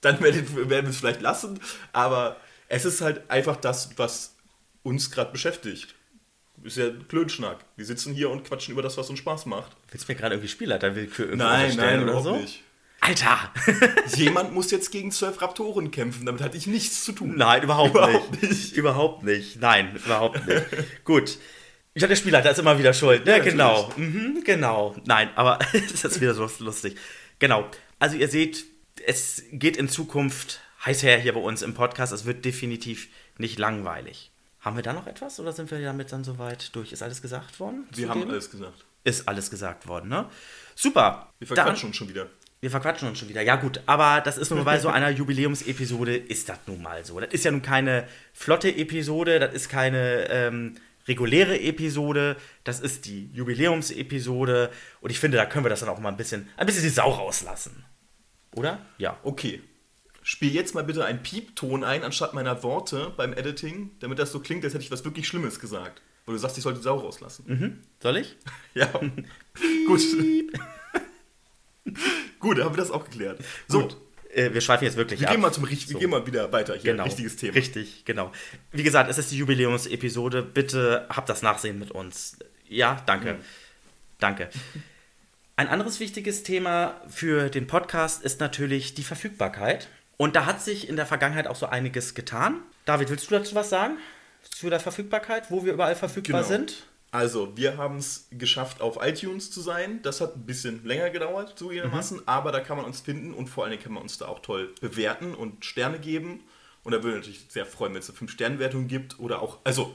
dann 0.00 0.20
werden, 0.20 0.70
wir 0.70 0.84
es 0.84 0.98
vielleicht 0.98 1.20
lassen. 1.20 1.60
Aber 1.92 2.36
es 2.68 2.84
ist 2.84 3.00
halt 3.00 3.28
einfach 3.30 3.56
das, 3.56 3.90
was 3.96 4.36
uns 4.82 5.10
gerade 5.10 5.32
beschäftigt. 5.32 5.94
Ist 6.62 6.78
ja 6.78 6.90
Klönschnack. 7.08 7.58
Wir 7.76 7.84
sitzen 7.84 8.14
hier 8.14 8.30
und 8.30 8.44
quatschen 8.44 8.72
über 8.72 8.82
das, 8.82 8.96
was 8.96 9.10
uns 9.10 9.18
Spaß 9.18 9.46
macht. 9.46 9.76
Willst 9.90 10.08
du 10.08 10.12
mir 10.12 10.18
gerade 10.18 10.34
irgendwie 10.34 10.48
Spielleiterwillkür 10.48 11.26
irgendwie 11.26 11.44
nein, 11.44 11.76
nein, 11.76 12.02
oder 12.02 12.22
so? 12.22 12.36
Nicht. 12.36 12.62
Alter! 13.06 13.52
Jemand 14.16 14.52
muss 14.52 14.72
jetzt 14.72 14.90
gegen 14.90 15.12
zwölf 15.12 15.40
Raptoren 15.40 15.92
kämpfen, 15.92 16.26
damit 16.26 16.42
hatte 16.42 16.56
ich 16.56 16.66
nichts 16.66 17.04
zu 17.04 17.12
tun. 17.12 17.34
Nein, 17.36 17.62
überhaupt, 17.62 17.90
überhaupt 17.90 18.42
nicht. 18.42 18.50
nicht. 18.50 18.76
Überhaupt 18.76 19.22
nicht. 19.22 19.60
Nein, 19.60 19.94
überhaupt 20.04 20.44
nicht. 20.44 20.64
Gut. 21.04 21.38
Ich 21.94 22.02
hatte 22.02 22.10
der 22.10 22.16
Spielleiter 22.16 22.50
ist 22.50 22.58
immer 22.58 22.80
wieder 22.80 22.92
schuld, 22.92 23.24
ne? 23.24 23.38
Ja, 23.38 23.38
genau. 23.38 23.92
Mhm, 23.96 24.42
genau. 24.44 24.96
Nein, 25.04 25.30
aber 25.36 25.60
das 25.72 26.04
ist 26.04 26.20
wieder 26.20 26.34
so 26.34 26.50
lustig. 26.58 26.96
Genau. 27.38 27.70
Also 28.00 28.16
ihr 28.16 28.26
seht, 28.26 28.64
es 29.06 29.44
geht 29.52 29.76
in 29.76 29.88
Zukunft 29.88 30.60
heiß 30.84 31.04
her 31.04 31.18
hier 31.18 31.32
bei 31.32 31.40
uns 31.40 31.62
im 31.62 31.74
Podcast. 31.74 32.12
Es 32.12 32.24
wird 32.24 32.44
definitiv 32.44 33.08
nicht 33.38 33.56
langweilig. 33.60 34.32
Haben 34.60 34.74
wir 34.74 34.82
da 34.82 34.92
noch 34.92 35.06
etwas 35.06 35.38
oder 35.38 35.52
sind 35.52 35.70
wir 35.70 35.80
damit 35.80 36.10
dann 36.10 36.24
soweit 36.24 36.74
durch? 36.74 36.90
Ist 36.90 37.04
alles 37.04 37.22
gesagt 37.22 37.60
worden? 37.60 37.86
Wir 37.94 38.08
haben 38.08 38.28
alles 38.28 38.50
gesagt. 38.50 38.84
Ist 39.04 39.28
alles 39.28 39.48
gesagt 39.48 39.86
worden, 39.86 40.08
ne? 40.08 40.28
Super. 40.74 41.32
Wir 41.38 41.46
verquatschen 41.46 41.90
uns 41.90 41.96
schon 41.96 42.08
wieder. 42.08 42.26
Wir 42.60 42.70
verquatschen 42.70 43.08
uns 43.08 43.18
schon 43.18 43.28
wieder. 43.28 43.42
Ja, 43.42 43.56
gut, 43.56 43.80
aber 43.86 44.22
das 44.22 44.38
ist 44.38 44.50
nun 44.50 44.64
bei 44.64 44.78
so 44.78 44.88
einer 44.88 45.10
Jubiläumsepisode, 45.10 46.16
ist 46.16 46.48
das 46.48 46.58
nun 46.66 46.82
mal 46.82 47.04
so. 47.04 47.20
Das 47.20 47.32
ist 47.32 47.44
ja 47.44 47.50
nun 47.50 47.62
keine 47.62 48.08
flotte 48.32 48.74
Episode, 48.74 49.38
das 49.38 49.52
ist 49.52 49.68
keine 49.68 50.28
ähm, 50.30 50.76
reguläre 51.06 51.60
Episode, 51.60 52.36
das 52.64 52.80
ist 52.80 53.04
die 53.04 53.30
Jubiläumsepisode 53.32 54.70
und 55.00 55.10
ich 55.10 55.20
finde, 55.20 55.36
da 55.36 55.46
können 55.46 55.64
wir 55.64 55.70
das 55.70 55.80
dann 55.80 55.90
auch 55.90 55.98
mal 55.98 56.08
ein 56.08 56.16
bisschen, 56.16 56.48
ein 56.56 56.66
bisschen 56.66 56.82
die 56.82 56.88
Sau 56.88 57.10
rauslassen. 57.10 57.84
Oder? 58.54 58.80
Ja. 58.98 59.18
Okay. 59.22 59.62
Spiel 60.22 60.52
jetzt 60.52 60.74
mal 60.74 60.82
bitte 60.82 61.04
einen 61.04 61.22
Piepton 61.22 61.84
ein, 61.84 62.02
anstatt 62.02 62.34
meiner 62.34 62.62
Worte 62.62 63.12
beim 63.16 63.32
Editing, 63.32 63.90
damit 64.00 64.18
das 64.18 64.32
so 64.32 64.40
klingt, 64.40 64.64
als 64.64 64.74
hätte 64.74 64.82
ich 64.82 64.90
was 64.90 65.04
wirklich 65.04 65.28
Schlimmes 65.28 65.60
gesagt. 65.60 66.02
Wo 66.24 66.32
du 66.32 66.38
sagst, 66.38 66.56
ich 66.56 66.64
sollte 66.64 66.80
die 66.80 66.84
Sau 66.84 66.98
rauslassen. 66.98 67.44
Mhm. 67.46 67.82
Soll 68.02 68.16
ich? 68.16 68.34
ja. 68.74 68.86
Gut. 69.86 70.00
Gut, 72.46 72.62
haben 72.62 72.76
wir 72.76 72.80
das 72.80 72.92
auch 72.92 73.04
geklärt. 73.04 73.40
So. 73.66 73.82
Gut. 73.82 73.96
Äh, 74.32 74.52
wir 74.54 74.60
schweifen 74.60 74.84
jetzt 74.84 74.96
wirklich 74.96 75.18
wir 75.18 75.26
ab. 75.26 75.34
Gehen 75.34 75.40
mal 75.40 75.52
zum, 75.52 75.68
wir 75.68 75.76
so. 75.76 75.98
gehen 75.98 76.10
mal 76.10 76.24
wieder 76.24 76.52
weiter 76.52 76.74
hier. 76.74 76.92
Genau. 76.92 77.02
Richtiges 77.02 77.34
Thema. 77.34 77.54
Richtig, 77.54 78.04
genau. 78.04 78.30
Wie 78.70 78.84
gesagt, 78.84 79.10
es 79.10 79.18
ist 79.18 79.32
die 79.32 79.38
Jubiläumsepisode. 79.38 80.42
Bitte 80.42 81.06
habt 81.08 81.28
das 81.28 81.42
Nachsehen 81.42 81.80
mit 81.80 81.90
uns. 81.90 82.38
Ja, 82.68 83.02
danke. 83.06 83.34
Mhm. 83.34 83.38
Danke. 84.20 84.48
Ein 85.56 85.66
anderes 85.66 85.98
wichtiges 85.98 86.44
Thema 86.44 87.00
für 87.08 87.50
den 87.50 87.66
Podcast 87.66 88.22
ist 88.22 88.38
natürlich 88.38 88.94
die 88.94 89.02
Verfügbarkeit. 89.02 89.88
Und 90.16 90.36
da 90.36 90.46
hat 90.46 90.62
sich 90.62 90.88
in 90.88 90.94
der 90.94 91.06
Vergangenheit 91.06 91.48
auch 91.48 91.56
so 91.56 91.66
einiges 91.66 92.14
getan. 92.14 92.60
David, 92.84 93.10
willst 93.10 93.28
du 93.28 93.34
dazu 93.34 93.56
was 93.56 93.70
sagen? 93.70 93.96
Zu 94.42 94.70
der 94.70 94.78
Verfügbarkeit, 94.78 95.50
wo 95.50 95.64
wir 95.64 95.72
überall 95.72 95.96
verfügbar 95.96 96.42
genau. 96.42 96.48
sind? 96.48 96.86
Also, 97.16 97.56
wir 97.56 97.78
haben 97.78 97.96
es 97.96 98.28
geschafft, 98.30 98.82
auf 98.82 98.98
iTunes 99.00 99.50
zu 99.50 99.62
sein. 99.62 100.00
Das 100.02 100.20
hat 100.20 100.36
ein 100.36 100.44
bisschen 100.44 100.84
länger 100.84 101.08
gedauert, 101.08 101.58
zugegebenermaßen, 101.58 102.18
mhm. 102.18 102.22
aber 102.26 102.52
da 102.52 102.60
kann 102.60 102.76
man 102.76 102.84
uns 102.84 103.00
finden 103.00 103.32
und 103.32 103.46
vor 103.46 103.64
allem 103.64 103.80
kann 103.80 103.94
man 103.94 104.02
uns 104.02 104.18
da 104.18 104.26
auch 104.26 104.40
toll 104.40 104.74
bewerten 104.82 105.34
und 105.34 105.64
Sterne 105.64 105.98
geben. 105.98 106.42
Und 106.82 106.92
da 106.92 107.02
würde 107.02 107.20
ich 107.20 107.24
natürlich 107.24 107.46
sehr 107.48 107.64
freuen, 107.64 107.94
wenn 107.94 108.00
es 108.00 108.10
eine 108.10 108.18
5-Sterne-Wertung 108.18 108.86
gibt 108.86 109.18
oder 109.18 109.40
auch, 109.40 109.60
also 109.64 109.94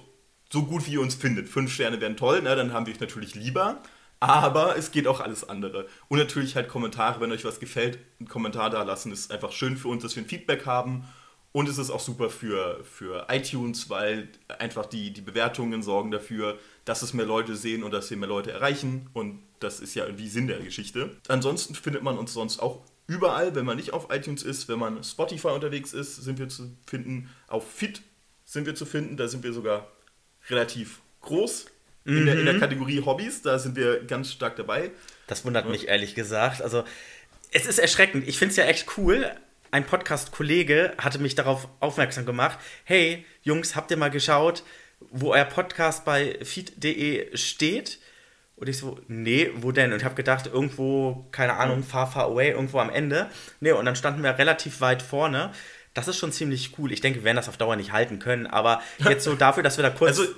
so 0.50 0.64
gut 0.64 0.88
wie 0.88 0.94
ihr 0.94 1.02
uns 1.02 1.14
findet. 1.14 1.48
5 1.48 1.72
Sterne 1.72 2.02
wären 2.02 2.18
toll, 2.18 2.42
ne? 2.42 2.56
dann 2.56 2.74
haben 2.74 2.88
wir 2.88 2.94
euch 2.96 3.00
natürlich 3.00 3.36
lieber. 3.36 3.84
Aber 4.20 4.76
es 4.76 4.90
geht 4.90 5.06
auch 5.06 5.20
alles 5.20 5.48
andere. 5.48 5.88
Und 6.08 6.18
natürlich 6.18 6.56
halt 6.56 6.70
Kommentare, 6.70 7.22
wenn 7.22 7.32
euch 7.32 7.46
was 7.46 7.60
gefällt, 7.60 8.00
einen 8.20 8.30
Kommentar 8.30 8.72
da 8.72 8.82
lassen, 8.82 9.12
ist 9.12 9.32
einfach 9.32 9.52
schön 9.52 9.78
für 9.78 9.90
uns, 9.90 10.02
dass 10.02 10.16
wir 10.16 10.24
ein 10.24 10.28
Feedback 10.28 10.66
haben. 10.66 11.08
Und 11.54 11.68
es 11.68 11.78
ist 11.78 11.90
auch 11.90 12.00
super 12.00 12.30
für, 12.30 12.84
für 12.84 13.28
iTunes, 13.30 13.90
weil 13.90 14.30
einfach 14.60 14.86
die, 14.86 15.12
die 15.12 15.22
Bewertungen 15.22 15.84
sorgen 15.84 16.12
dafür, 16.12 16.58
dass 16.86 17.02
es 17.02 17.14
mehr 17.14 17.26
Leute 17.26 17.56
sehen 17.56 17.84
und 17.84 17.92
dass 17.92 18.10
wir 18.10 18.18
mehr 18.18 18.30
Leute 18.30 18.52
erreichen. 18.52 19.10
Und 19.14 19.40
das 19.60 19.80
ist 19.80 19.94
ja 19.96 20.06
irgendwie 20.06 20.30
Sinn 20.30 20.48
der 20.48 20.60
Geschichte. 20.60 21.18
Ansonsten 21.28 21.76
findet 21.76 22.04
man 22.04 22.18
uns 22.18 22.34
sonst 22.34 22.60
auch 22.60 22.82
überall, 23.08 23.54
wenn 23.54 23.66
man 23.66 23.76
nicht 23.76 23.92
auf 23.92 24.08
iTunes 24.12 24.44
ist. 24.44 24.70
Wenn 24.70 24.80
man 24.80 25.04
Spotify 25.04 25.50
unterwegs 25.50 25.94
ist, 25.94 26.16
sind 26.16 26.40
wir 26.40 26.48
zu 26.48 26.76
finden 26.88 27.30
auf 27.48 27.70
Fit 27.70 28.02
sind 28.52 28.66
wir 28.66 28.76
zu 28.76 28.86
finden. 28.86 29.18
Da 29.18 29.28
sind 29.28 29.44
wir 29.44 29.54
sogar 29.54 29.88
relativ 30.50 31.00
groß 31.22 31.68
in, 32.06 32.26
der, 32.26 32.40
in 32.40 32.46
der 32.46 32.60
Kategorie 32.60 33.02
Hobbys. 33.06 33.42
Da 33.42 33.58
sind 33.60 33.76
wir 33.76 34.04
ganz 34.04 34.32
stark 34.32 34.58
dabei. 34.58 34.92
Das 35.28 35.46
wundert 35.46 35.70
mich 35.70 35.88
ehrlich 35.88 36.16
gesagt. 36.16 36.62
Also, 36.62 36.84
es 37.52 37.66
ist 37.66 37.80
erschreckend. 37.80 38.28
Ich 38.28 38.38
finde 38.38 38.52
es 38.52 38.58
ja 38.58 38.66
echt 38.66 38.98
cool. 38.98 39.32
Ein 39.74 39.86
Podcast-Kollege 39.86 40.96
hatte 40.98 41.18
mich 41.20 41.36
darauf 41.36 41.70
aufmerksam 41.80 42.26
gemacht. 42.26 42.60
Hey, 42.84 43.26
Jungs, 43.42 43.74
habt 43.78 43.90
ihr 43.90 43.96
mal 43.96 44.12
geschaut, 44.12 44.64
wo 45.00 45.32
euer 45.32 45.46
Podcast 45.46 46.04
bei 46.04 46.38
feed.de 46.44 47.38
steht? 47.38 48.00
Und 48.58 48.68
ich 48.68 48.78
so, 48.78 49.00
nee, 49.08 49.50
wo 49.56 49.72
denn? 49.72 49.94
Und 49.94 50.00
ich 50.00 50.04
habe 50.04 50.16
gedacht, 50.16 50.48
irgendwo, 50.48 51.26
keine 51.32 51.54
Ahnung, 51.54 51.84
far, 51.84 52.12
far 52.12 52.26
away, 52.26 52.52
irgendwo 52.52 52.80
am 52.80 52.90
Ende. 52.90 53.30
Nee, 53.62 53.72
und 53.72 53.86
dann 53.86 53.96
standen 53.96 54.24
wir 54.24 54.38
relativ 54.38 54.82
weit 54.82 55.02
vorne. 55.02 55.54
Das 55.94 56.10
ist 56.10 56.18
schon 56.18 56.34
ziemlich 56.34 56.78
cool. 56.78 56.92
Ich 56.92 57.00
denke, 57.00 57.20
wir 57.20 57.24
werden 57.24 57.38
das 57.38 57.48
auf 57.48 57.56
Dauer 57.56 57.78
nicht 57.78 57.94
halten 57.94 58.20
können, 58.20 58.48
aber 58.48 58.82
jetzt 58.98 59.24
so 59.24 59.36
dafür, 59.36 59.64
dass 59.64 59.78
wir 59.78 59.84
da 59.84 59.90
kurz. 59.90 60.20
Also, 60.20 60.34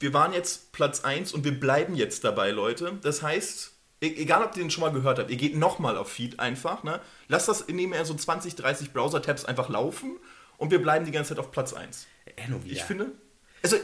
wir 0.00 0.14
waren 0.14 0.32
jetzt 0.32 0.72
Platz 0.72 1.02
1 1.04 1.34
und 1.34 1.44
wir 1.44 1.60
bleiben 1.60 1.94
jetzt 1.94 2.24
dabei, 2.24 2.52
Leute. 2.52 2.98
Das 3.02 3.20
heißt, 3.22 3.75
egal 4.00 4.44
ob 4.44 4.56
ihr 4.56 4.62
den 4.62 4.70
schon 4.70 4.82
mal 4.82 4.92
gehört 4.92 5.18
habt, 5.18 5.30
ihr 5.30 5.36
geht 5.36 5.56
nochmal 5.56 5.96
auf 5.96 6.10
Feed 6.10 6.40
einfach, 6.40 6.82
ne? 6.82 7.00
Lasst 7.28 7.48
das 7.48 7.60
in 7.60 7.76
nebenher 7.76 8.04
so 8.04 8.14
20, 8.14 8.54
30 8.56 8.92
Browser-Tabs 8.92 9.44
einfach 9.44 9.68
laufen 9.68 10.16
und 10.58 10.70
wir 10.70 10.80
bleiben 10.80 11.04
die 11.04 11.12
ganze 11.12 11.30
Zeit 11.30 11.38
auf 11.38 11.50
Platz 11.50 11.72
1. 11.72 12.06
äh, 12.24 12.48
wieder. 12.48 12.60
Ich 12.64 12.82
finde, 12.82 13.12
also, 13.62 13.76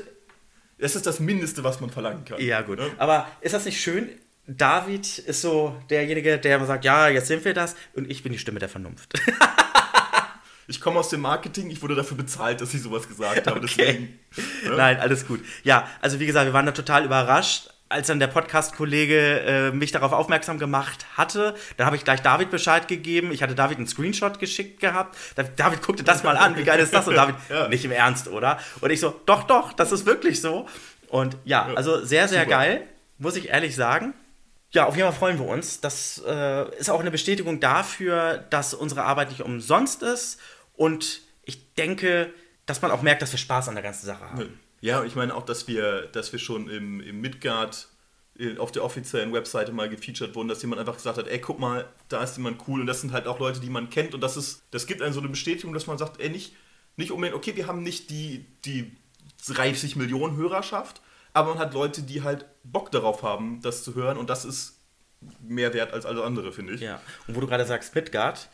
das 0.79 0.97
ist 0.97 1.07
das 1.07 1.21
Mindeste, 1.21 1.65
was 1.65 1.81
man 1.81 1.91
verlangen 1.91 2.25
kann. 2.25 2.41
Ja, 2.41 2.61
gut. 2.63 2.79
Ne? 2.79 2.91
Aber 2.99 3.27
ist 3.41 3.55
das 3.55 3.65
nicht 3.65 3.81
schön? 3.81 4.09
David 4.47 5.19
ist 5.19 5.41
so 5.41 5.77
derjenige, 5.89 6.39
der 6.39 6.57
immer 6.57 6.67
sagt, 6.67 6.85
ja, 6.85 7.09
jetzt 7.09 7.29
sind 7.29 7.45
wir 7.45 7.55
das 7.55 7.77
und 7.95 8.11
ich 8.11 8.23
bin 8.23 8.33
die 8.33 8.39
Stimme 8.39 8.59
der 8.59 8.69
Vernunft. 8.69 9.15
Ich 10.69 10.81
komme 10.81 11.01
aus 11.01 11.09
dem 11.09 11.21
Marketing, 11.21 11.71
ich 11.71 11.83
wurde 11.83 11.95
dafür 11.95 12.17
bezahlt, 12.17 12.61
dass 12.61 12.73
ich 12.73 12.83
sowas 12.83 13.09
gesagt 13.09 13.47
habe. 13.47 13.61
Okay. 13.63 14.09
Deswegen, 14.35 14.71
ne? 14.71 14.77
Nein, 14.77 15.01
alles 15.01 15.27
gut. 15.27 15.41
Ja, 15.65 15.89
also 16.01 16.21
wie 16.21 16.27
gesagt, 16.27 16.47
wir 16.47 16.53
waren 16.53 16.67
da 16.67 16.73
total 16.73 17.05
überrascht. 17.05 17.69
Als 17.93 18.07
dann 18.09 18.19
der 18.21 18.27
Podcast-Kollege 18.29 19.41
äh, 19.41 19.71
mich 19.73 19.93
darauf 19.93 20.13
aufmerksam 20.13 20.59
gemacht 20.59 21.07
hatte, 21.17 21.55
dann 21.77 21.87
habe 21.87 21.97
ich 21.97 22.05
gleich 22.05 22.23
David 22.23 22.51
Bescheid 22.51 22.89
gegeben. 22.89 23.33
Ich 23.33 23.43
hatte 23.43 23.55
David 23.55 23.77
einen 23.79 23.87
Screenshot 23.87 24.39
geschickt 24.39 24.81
gehabt. 24.81 25.17
Da- 25.37 25.43
David 25.43 25.83
guckte 25.83 26.03
das 26.03 26.23
mal 26.25 26.37
an, 26.37 26.57
wie 26.57 26.65
geil 26.65 26.81
ist 26.81 26.95
das? 26.95 27.07
Und 27.07 27.15
David, 27.15 27.35
Ja. 27.51 27.69
nicht 27.69 27.85
im 27.85 27.91
Ernst, 27.93 28.29
oder? 28.29 28.59
Und 28.81 28.91
ich 28.91 29.01
so, 29.01 29.21
doch, 29.27 29.45
doch, 29.45 29.73
das 29.73 29.93
ist 29.93 30.07
wirklich 30.07 30.41
so. 30.41 30.67
Und 31.09 31.37
ja, 31.45 31.69
Ja, 31.69 31.75
also 31.75 32.05
sehr, 32.05 32.27
sehr 32.29 32.45
super. 32.45 32.51
geil, 32.57 32.89
muss 33.19 33.37
ich 33.37 33.51
ehrlich 33.51 33.77
sagen. 33.77 34.15
Ja, 34.71 34.87
auf 34.87 34.97
jeden 34.97 35.07
Fall 35.11 35.19
freuen 35.19 35.39
wir 35.39 35.47
uns. 35.47 35.81
Das 35.83 36.23
äh, 36.27 36.75
ist 36.79 36.89
auch 36.89 37.01
eine 37.01 37.11
Bestätigung 37.11 37.61
dafür, 37.61 38.39
dass 38.49 38.73
unsere 38.73 39.03
Arbeit 39.05 39.29
nicht 39.29 39.43
umsonst 39.43 40.03
ist. 40.03 40.41
Und 40.75 41.21
ich 41.45 41.75
denke, 41.75 42.33
dass 42.65 42.81
man 42.81 42.91
auch 42.91 43.03
merkt, 43.03 43.21
dass 43.21 43.33
wir 43.33 43.39
Spaß 43.39 43.69
an 43.69 43.75
der 43.75 43.83
ganzen 43.85 44.07
Sache 44.07 44.25
haben. 44.31 44.59
Ja, 44.83 45.05
ich 45.05 45.15
meine 45.15 45.35
auch, 45.35 45.45
dass 45.45 45.69
wir, 45.69 46.09
dass 46.09 46.33
wir 46.33 46.41
schon 46.41 46.69
im, 46.69 47.01
im 47.01 47.21
Midgard 47.21 47.89
äh, 48.37 48.59
auf 48.59 48.73
der 48.73 48.85
offiziellen 48.85 49.33
Webseite 49.33 49.73
mal 49.73 49.89
gefeatured 49.89 50.35
wurden, 50.35 50.49
dass 50.49 50.61
jemand 50.61 50.81
einfach 50.81 50.97
gesagt 50.97 51.19
hat, 51.19 51.29
ey, 51.29 51.39
guck 51.39 51.61
mal, 51.61 51.89
da 52.09 52.23
ist 52.23 52.37
jemand 52.37 52.67
cool 52.67 52.81
und 52.81 52.89
das 52.89 53.01
sind 53.01 53.13
halt 53.13 53.29
auch 53.29 53.39
Leute, 53.39 53.61
die 53.61 53.71
man 53.71 53.91
kennt 53.91 54.13
und 54.13 54.21
das 54.21 54.37
ist, 54.37 54.65
das 54.73 54.87
gibt 54.87 55.01
einem 55.01 55.15
so 55.15 55.21
eine 55.21 55.29
Bestätigung, 55.29 55.73
dass 55.73 55.87
man 55.87 55.99
sagt, 55.99 56.21
ey, 56.21 56.29
nicht, 56.29 56.57
nicht 56.97 57.13
unbedingt, 57.13 57.37
okay, 57.37 57.55
wir 57.55 57.69
haben 57.69 57.85
nicht 57.85 58.11
die, 58.11 58.45
die 58.65 58.91
30 59.47 59.95
Millionen 59.95 60.37
Hörerschaft, 60.37 61.01
aber 61.33 61.51
man 61.51 61.59
hat 61.61 61.75
Leute, 61.75 62.03
die 62.03 62.23
halt 62.23 62.45
Bock 62.65 62.91
darauf 62.91 63.23
haben, 63.23 63.61
das 63.63 63.85
zu 63.85 63.95
hören 63.95 64.19
und 64.19 64.29
das 64.29 64.45
ist 64.45 64.81
mehr 65.41 65.73
wert 65.75 65.93
als 65.93 66.07
alle 66.07 66.25
andere, 66.25 66.51
finde 66.51 66.73
ich. 66.73 66.81
Ja. 66.81 67.01
Und 67.29 67.37
wo 67.37 67.41
du 67.41 67.47
gerade 67.47 67.65
sagst, 67.67 67.95
Midgard, 67.95 68.49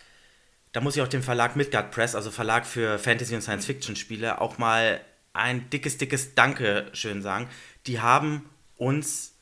da 0.73 0.83
muss 0.83 0.95
ich 0.95 1.01
auch 1.01 1.09
dem 1.09 1.23
Verlag 1.23 1.57
Midgard 1.57 1.91
Press, 1.91 2.15
also 2.15 2.31
Verlag 2.31 2.67
für 2.67 2.99
Fantasy- 2.99 3.35
und 3.35 3.41
Science-Fiction-Spiele, 3.41 4.43
auch 4.43 4.59
mal 4.59 5.01
ein 5.39 5.71
dickes, 5.71 5.99
dickes 5.99 6.35
Dankeschön 6.35 7.23
sagen. 7.23 7.49
Die 7.87 8.01
haben 8.01 8.49
uns 8.77 9.35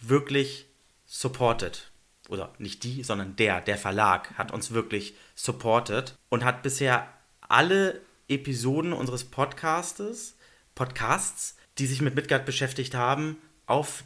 wirklich 0.00 0.66
supported. 1.06 1.90
Oder 2.28 2.52
nicht 2.58 2.84
die, 2.84 3.02
sondern 3.02 3.36
der, 3.36 3.60
der 3.60 3.76
Verlag 3.76 4.36
hat 4.38 4.52
uns 4.52 4.72
wirklich 4.72 5.14
supported 5.34 6.16
und 6.28 6.44
hat 6.44 6.62
bisher 6.62 7.08
alle 7.40 8.00
Episoden 8.28 8.92
unseres 8.92 9.24
Podcastes, 9.24 10.36
Podcasts, 10.74 11.56
die 11.78 11.86
sich 11.86 12.00
mit 12.00 12.14
Midgard 12.14 12.46
beschäftigt 12.46 12.94
haben, 12.94 13.36
auf 13.66 14.04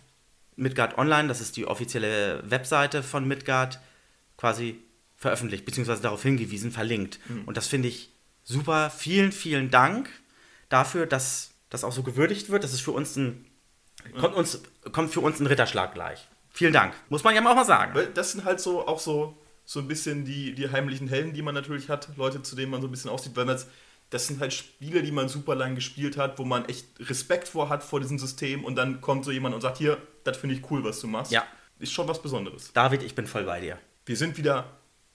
Midgard 0.56 0.98
Online, 0.98 1.28
das 1.28 1.40
ist 1.40 1.56
die 1.56 1.66
offizielle 1.66 2.42
Webseite 2.48 3.02
von 3.02 3.28
Midgard, 3.28 3.78
quasi 4.37 4.80
veröffentlicht, 5.16 5.64
beziehungsweise 5.64 6.02
darauf 6.02 6.22
hingewiesen, 6.22 6.70
verlinkt. 6.70 7.20
Und 7.46 7.56
das 7.56 7.68
finde 7.68 7.88
ich 7.88 8.11
super. 8.42 8.90
Vielen, 8.90 9.32
vielen 9.32 9.70
Dank 9.70 10.09
dafür, 10.68 11.07
dass 11.07 11.50
das 11.70 11.85
auch 11.85 11.92
so 11.92 12.02
gewürdigt 12.02 12.50
wird. 12.50 12.64
Das 12.64 12.72
ist 12.72 12.81
für 12.81 12.92
uns 12.92 13.16
ein, 13.16 13.46
kommt, 14.18 14.35
uns, 14.35 14.62
kommt 14.92 15.12
für 15.12 15.20
uns 15.20 15.40
ein 15.40 15.46
Ritterschlag 15.46 15.94
gleich. 15.94 16.29
Vielen 16.50 16.72
Dank. 16.72 16.94
Muss 17.09 17.24
man 17.24 17.35
ja 17.35 17.40
auch 17.40 17.55
mal 17.55 17.64
sagen. 17.64 17.94
Weil 17.94 18.07
das 18.07 18.33
sind 18.33 18.44
halt 18.44 18.61
so 18.61 18.87
auch 18.87 18.98
so, 18.98 19.37
so 19.64 19.81
ein 19.81 19.88
bisschen 19.88 20.24
die, 20.24 20.55
die 20.55 20.70
heimlichen 20.70 21.09
Helden, 21.09 21.33
die 21.35 21.42
man 21.42 21.55
natürlich 21.55 21.88
hat, 21.88 22.09
Leute, 22.16 22.42
zu 22.42 22.57
denen 22.57 22.70
man 22.70 22.81
so 22.81 22.88
ein 22.88 22.90
bisschen 22.90 23.11
aussieht, 23.11 23.37
weil 23.37 23.44
man 23.44 23.59
das 24.11 24.26
sind 24.26 24.40
halt 24.40 24.52
Spiele, 24.52 25.02
die 25.02 25.11
man 25.11 25.29
super 25.29 25.55
lang 25.55 25.74
gespielt 25.74 26.16
hat, 26.16 26.38
wo 26.38 26.44
man 26.44 26.64
echt 26.66 26.87
Respekt 27.00 27.48
vor 27.48 27.68
hat 27.68 27.83
vor 27.83 28.00
diesem 28.00 28.18
System 28.18 28.64
und 28.64 28.76
dann 28.76 29.00
kommt 29.00 29.24
so 29.24 29.33
jemand 29.33 29.55
und 29.55 29.61
sagt, 29.61 29.79
hier, 29.79 29.98
das 30.24 30.37
finde 30.37 30.55
ich 30.55 30.70
cool, 30.70 30.85
was 30.85 31.00
du 31.00 31.09
machst. 31.09 31.33
Ja. 31.33 31.44
Ist 31.79 31.92
schon 31.92 32.07
was 32.09 32.22
Besonderes. 32.22 32.72
David, 32.72 33.02
ich 33.02 33.14
bin 33.14 33.26
voll 33.26 33.44
bei 33.44 33.61
dir. 33.61 33.79
Wir 34.07 34.16
sind 34.16 34.38
wieder 34.38 34.70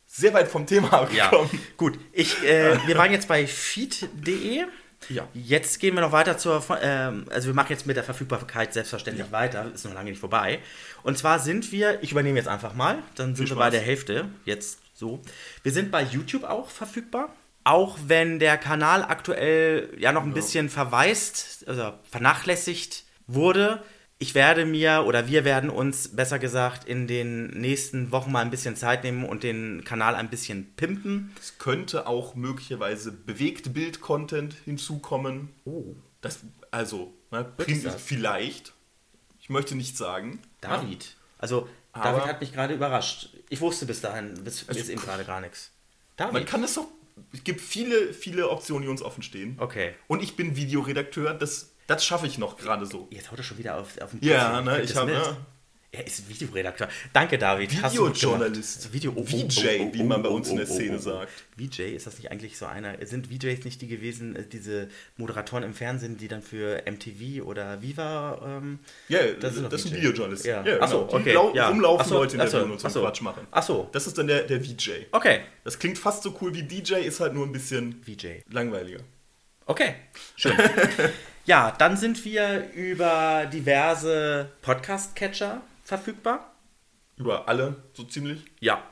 sehr 0.05 0.33
weit 0.33 0.49
vom 0.49 0.65
Thema 0.65 1.07
Ja, 1.13 1.27
abgekommen. 1.27 1.49
gut. 1.77 1.97
Ich, 2.11 2.43
äh, 2.43 2.77
wir 2.85 2.97
waren 2.97 3.11
jetzt 3.11 3.27
bei 3.29 3.47
feed.de. 3.47 4.65
Ja. 5.09 5.27
Jetzt 5.33 5.79
gehen 5.79 5.95
wir 5.95 6.01
noch 6.01 6.11
weiter 6.11 6.37
zur, 6.37 6.63
ähm, 6.81 7.25
also 7.29 7.47
wir 7.47 7.53
machen 7.53 7.71
jetzt 7.71 7.85
mit 7.85 7.97
der 7.97 8.03
Verfügbarkeit 8.03 8.73
selbstverständlich 8.73 9.31
weiter, 9.31 9.71
ist 9.73 9.85
noch 9.85 9.93
lange 9.93 10.11
nicht 10.11 10.19
vorbei. 10.19 10.59
Und 11.03 11.17
zwar 11.17 11.39
sind 11.39 11.71
wir, 11.71 12.01
ich 12.03 12.11
übernehme 12.11 12.37
jetzt 12.37 12.47
einfach 12.47 12.73
mal, 12.73 12.99
dann 13.15 13.35
sind 13.35 13.49
wir 13.49 13.55
bei 13.55 13.69
der 13.69 13.81
Hälfte, 13.81 14.29
jetzt 14.45 14.79
so. 14.93 15.21
Wir 15.63 15.71
sind 15.71 15.91
bei 15.91 16.03
YouTube 16.03 16.43
auch 16.43 16.69
verfügbar. 16.69 17.33
Auch 17.63 17.97
wenn 18.07 18.39
der 18.39 18.57
Kanal 18.57 19.03
aktuell 19.03 19.89
ja 19.99 20.11
noch 20.11 20.23
ein 20.23 20.33
bisschen 20.33 20.67
verwaist, 20.69 21.63
also 21.67 21.93
vernachlässigt 22.09 23.03
wurde. 23.27 23.83
Ich 24.21 24.35
werde 24.35 24.67
mir 24.67 25.05
oder 25.07 25.27
wir 25.27 25.45
werden 25.45 25.71
uns 25.71 26.09
besser 26.15 26.37
gesagt 26.37 26.87
in 26.87 27.07
den 27.07 27.47
nächsten 27.47 28.11
Wochen 28.11 28.31
mal 28.31 28.41
ein 28.41 28.51
bisschen 28.51 28.75
Zeit 28.75 29.03
nehmen 29.03 29.25
und 29.25 29.41
den 29.41 29.83
Kanal 29.83 30.13
ein 30.13 30.29
bisschen 30.29 30.75
pimpen. 30.75 31.31
Es 31.39 31.57
könnte 31.57 32.05
auch 32.05 32.35
möglicherweise 32.35 33.11
bewegte 33.11 33.71
Bild-Content 33.71 34.53
hinzukommen. 34.63 35.49
Oh. 35.65 35.95
Das, 36.21 36.41
also, 36.69 37.11
ne, 37.31 37.51
vielleicht. 37.97 38.73
Ich 39.39 39.49
möchte 39.49 39.73
nicht 39.73 39.97
sagen. 39.97 40.37
David. 40.61 41.15
Also, 41.39 41.67
Aber- 41.91 42.03
David 42.03 42.25
hat 42.25 42.41
mich 42.41 42.53
gerade 42.53 42.75
überrascht. 42.75 43.29
Ich 43.49 43.59
wusste 43.59 43.87
bis 43.87 44.01
dahin, 44.01 44.35
bis 44.43 44.69
Also- 44.69 44.79
jetzt 44.79 44.91
eben 44.91 45.01
gerade 45.01 45.25
gar 45.25 45.41
nichts. 45.41 45.71
David. 46.15 46.33
Man 46.33 46.45
kann 46.45 46.63
es 46.63 46.75
doch. 46.75 46.85
Es 47.33 47.43
gibt 47.43 47.59
viele, 47.59 48.13
viele 48.13 48.49
Optionen, 48.51 48.83
die 48.83 48.87
uns 48.89 49.01
offen 49.01 49.23
stehen. 49.23 49.55
okay. 49.59 49.95
Und 50.07 50.21
ich 50.21 50.35
bin 50.35 50.55
Videoredakteur, 50.55 51.33
das, 51.33 51.71
das 51.91 52.05
schaffe 52.05 52.25
ich 52.27 52.37
noch 52.37 52.57
gerade 52.57 52.85
so. 52.85 53.07
Jetzt 53.11 53.31
haut 53.31 53.37
er 53.37 53.43
schon 53.43 53.57
wieder 53.57 53.77
auf, 53.77 53.99
auf 54.01 54.11
den 54.11 54.23
Ja, 54.23 54.57
Putz. 54.61 54.65
ne, 54.65 54.81
ich 54.81 54.87
das 54.89 54.97
hab, 54.97 55.05
mit. 55.07 55.15
ne? 55.15 55.37
Er 55.93 56.07
ist 56.07 56.29
Videoredakteur. 56.29 56.87
Danke, 57.11 57.37
David. 57.37 57.69
Videojournalist. 57.83 58.93
Video, 58.93 59.11
oh, 59.13 59.19
oh, 59.19 59.25
VJ, 59.25 59.79
oh, 59.81 59.87
oh, 59.89 59.93
wie 59.93 60.03
man 60.03 60.23
bei 60.23 60.29
oh, 60.29 60.35
uns 60.35 60.47
in 60.47 60.55
der 60.55 60.65
oh, 60.65 60.71
oh, 60.71 60.73
Szene 60.73 60.93
oh, 60.93 60.99
oh. 60.99 61.01
sagt. 61.01 61.31
VJ, 61.57 61.81
ist 61.81 62.07
das 62.07 62.17
nicht 62.17 62.31
eigentlich 62.31 62.57
so 62.57 62.65
einer? 62.65 62.95
Sind 63.05 63.27
VJs 63.27 63.65
nicht 63.65 63.81
die 63.81 63.87
gewesen, 63.89 64.37
äh, 64.37 64.45
diese 64.47 64.87
Moderatoren 65.17 65.63
im 65.65 65.73
Fernsehen, 65.73 66.15
die 66.15 66.29
dann 66.29 66.41
für 66.41 66.81
MTV 66.89 67.43
oder 67.45 67.81
Viva. 67.81 68.39
Ähm, 68.41 68.79
Ja, 69.09 69.19
Das 69.33 69.55
sind 69.55 69.71
das 69.73 69.83
sind. 69.83 69.93
Videojournalisten. 69.97 70.49
Ja. 70.49 70.65
Ja, 70.65 70.77
Ach 70.79 70.87
so, 70.89 70.99
genau. 70.99 71.09
Die 71.09 71.15
okay, 71.23 71.33
lau- 71.33 71.53
ja. 71.55 71.67
rumlaufen 71.67 72.01
Ach 72.05 72.07
so, 72.07 72.15
Leute 72.15 72.31
in 72.33 72.37
der 72.37 72.47
ach 72.47 72.51
so, 72.51 72.59
Bühne 72.59 72.71
und 72.71 72.79
so 72.79 72.87
ach 72.87 72.91
so. 72.91 73.01
Quatsch 73.01 73.21
machen. 73.21 73.47
Ach 73.51 73.63
so. 73.63 73.89
Das 73.91 74.07
ist 74.07 74.17
dann 74.17 74.27
der, 74.27 74.43
der 74.43 74.63
VJ. 74.63 74.91
Okay. 75.11 75.41
Das 75.65 75.77
klingt 75.77 75.97
fast 75.97 76.23
so 76.23 76.33
cool 76.39 76.53
wie 76.55 76.63
DJ, 76.63 77.01
ist 77.01 77.19
halt 77.19 77.33
nur 77.33 77.45
ein 77.45 77.51
bisschen 77.51 78.01
VJ. 78.05 78.43
langweiliger. 78.49 79.01
Okay, 79.65 79.95
schön. 80.37 80.53
ja, 81.45 81.71
dann 81.71 81.97
sind 81.97 82.23
wir 82.25 82.71
über 82.73 83.45
diverse 83.51 84.51
Podcast-Catcher 84.61 85.61
verfügbar. 85.83 86.53
Über 87.17 87.47
alle, 87.47 87.75
so 87.93 88.03
ziemlich. 88.03 88.43
Ja. 88.59 88.83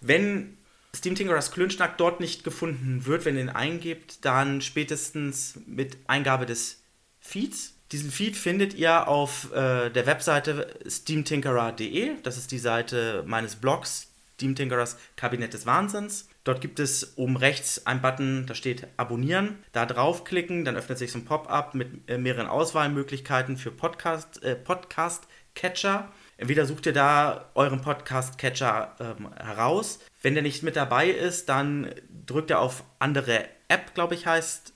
Wenn 0.00 0.56
Steam 0.94 1.14
Tinkerers 1.14 1.52
Klönschnack 1.52 1.98
dort 1.98 2.20
nicht 2.20 2.42
gefunden 2.42 3.06
wird, 3.06 3.24
wenn 3.24 3.36
ihr 3.36 3.42
ihn 3.42 3.48
eingebt, 3.48 4.24
dann 4.24 4.60
spätestens 4.60 5.58
mit 5.66 5.98
Eingabe 6.06 6.46
des 6.46 6.82
Feeds. 7.20 7.74
Diesen 7.92 8.10
Feed 8.10 8.36
findet 8.36 8.74
ihr 8.74 9.08
auf 9.08 9.52
äh, 9.52 9.90
der 9.90 10.06
Webseite 10.06 10.74
steamtinkerer.de. 10.86 12.22
Das 12.22 12.38
ist 12.38 12.50
die 12.50 12.58
Seite 12.58 13.24
meines 13.26 13.56
Blogs, 13.56 14.08
Steam 14.34 14.54
Tinkerers 14.54 14.96
Kabinett 15.16 15.52
des 15.54 15.66
Wahnsinns. 15.66 16.28
Dort 16.44 16.60
gibt 16.60 16.80
es 16.80 17.18
oben 17.18 17.36
rechts 17.36 17.86
einen 17.86 18.00
Button, 18.00 18.46
da 18.46 18.54
steht 18.54 18.86
Abonnieren. 18.96 19.58
Da 19.72 19.84
draufklicken, 19.84 20.64
dann 20.64 20.76
öffnet 20.76 20.98
sich 20.98 21.12
so 21.12 21.18
ein 21.18 21.24
Pop-up 21.24 21.74
mit 21.74 22.08
äh, 22.08 22.16
mehreren 22.16 22.46
Auswahlmöglichkeiten 22.46 23.56
für 23.56 23.70
Podcast, 23.70 24.42
äh, 24.42 24.56
Podcast-Catcher. 24.56 26.10
Entweder 26.38 26.64
sucht 26.64 26.86
ihr 26.86 26.94
da 26.94 27.50
euren 27.54 27.82
Podcast-Catcher 27.82 28.96
ähm, 29.00 29.30
heraus. 29.34 29.98
Wenn 30.22 30.34
der 30.34 30.42
nicht 30.42 30.62
mit 30.62 30.76
dabei 30.76 31.10
ist, 31.10 31.50
dann 31.50 31.94
drückt 32.26 32.50
ihr 32.50 32.58
auf 32.58 32.84
andere 32.98 33.44
App, 33.68 33.94
glaube 33.94 34.14
ich, 34.14 34.26
heißt 34.26 34.72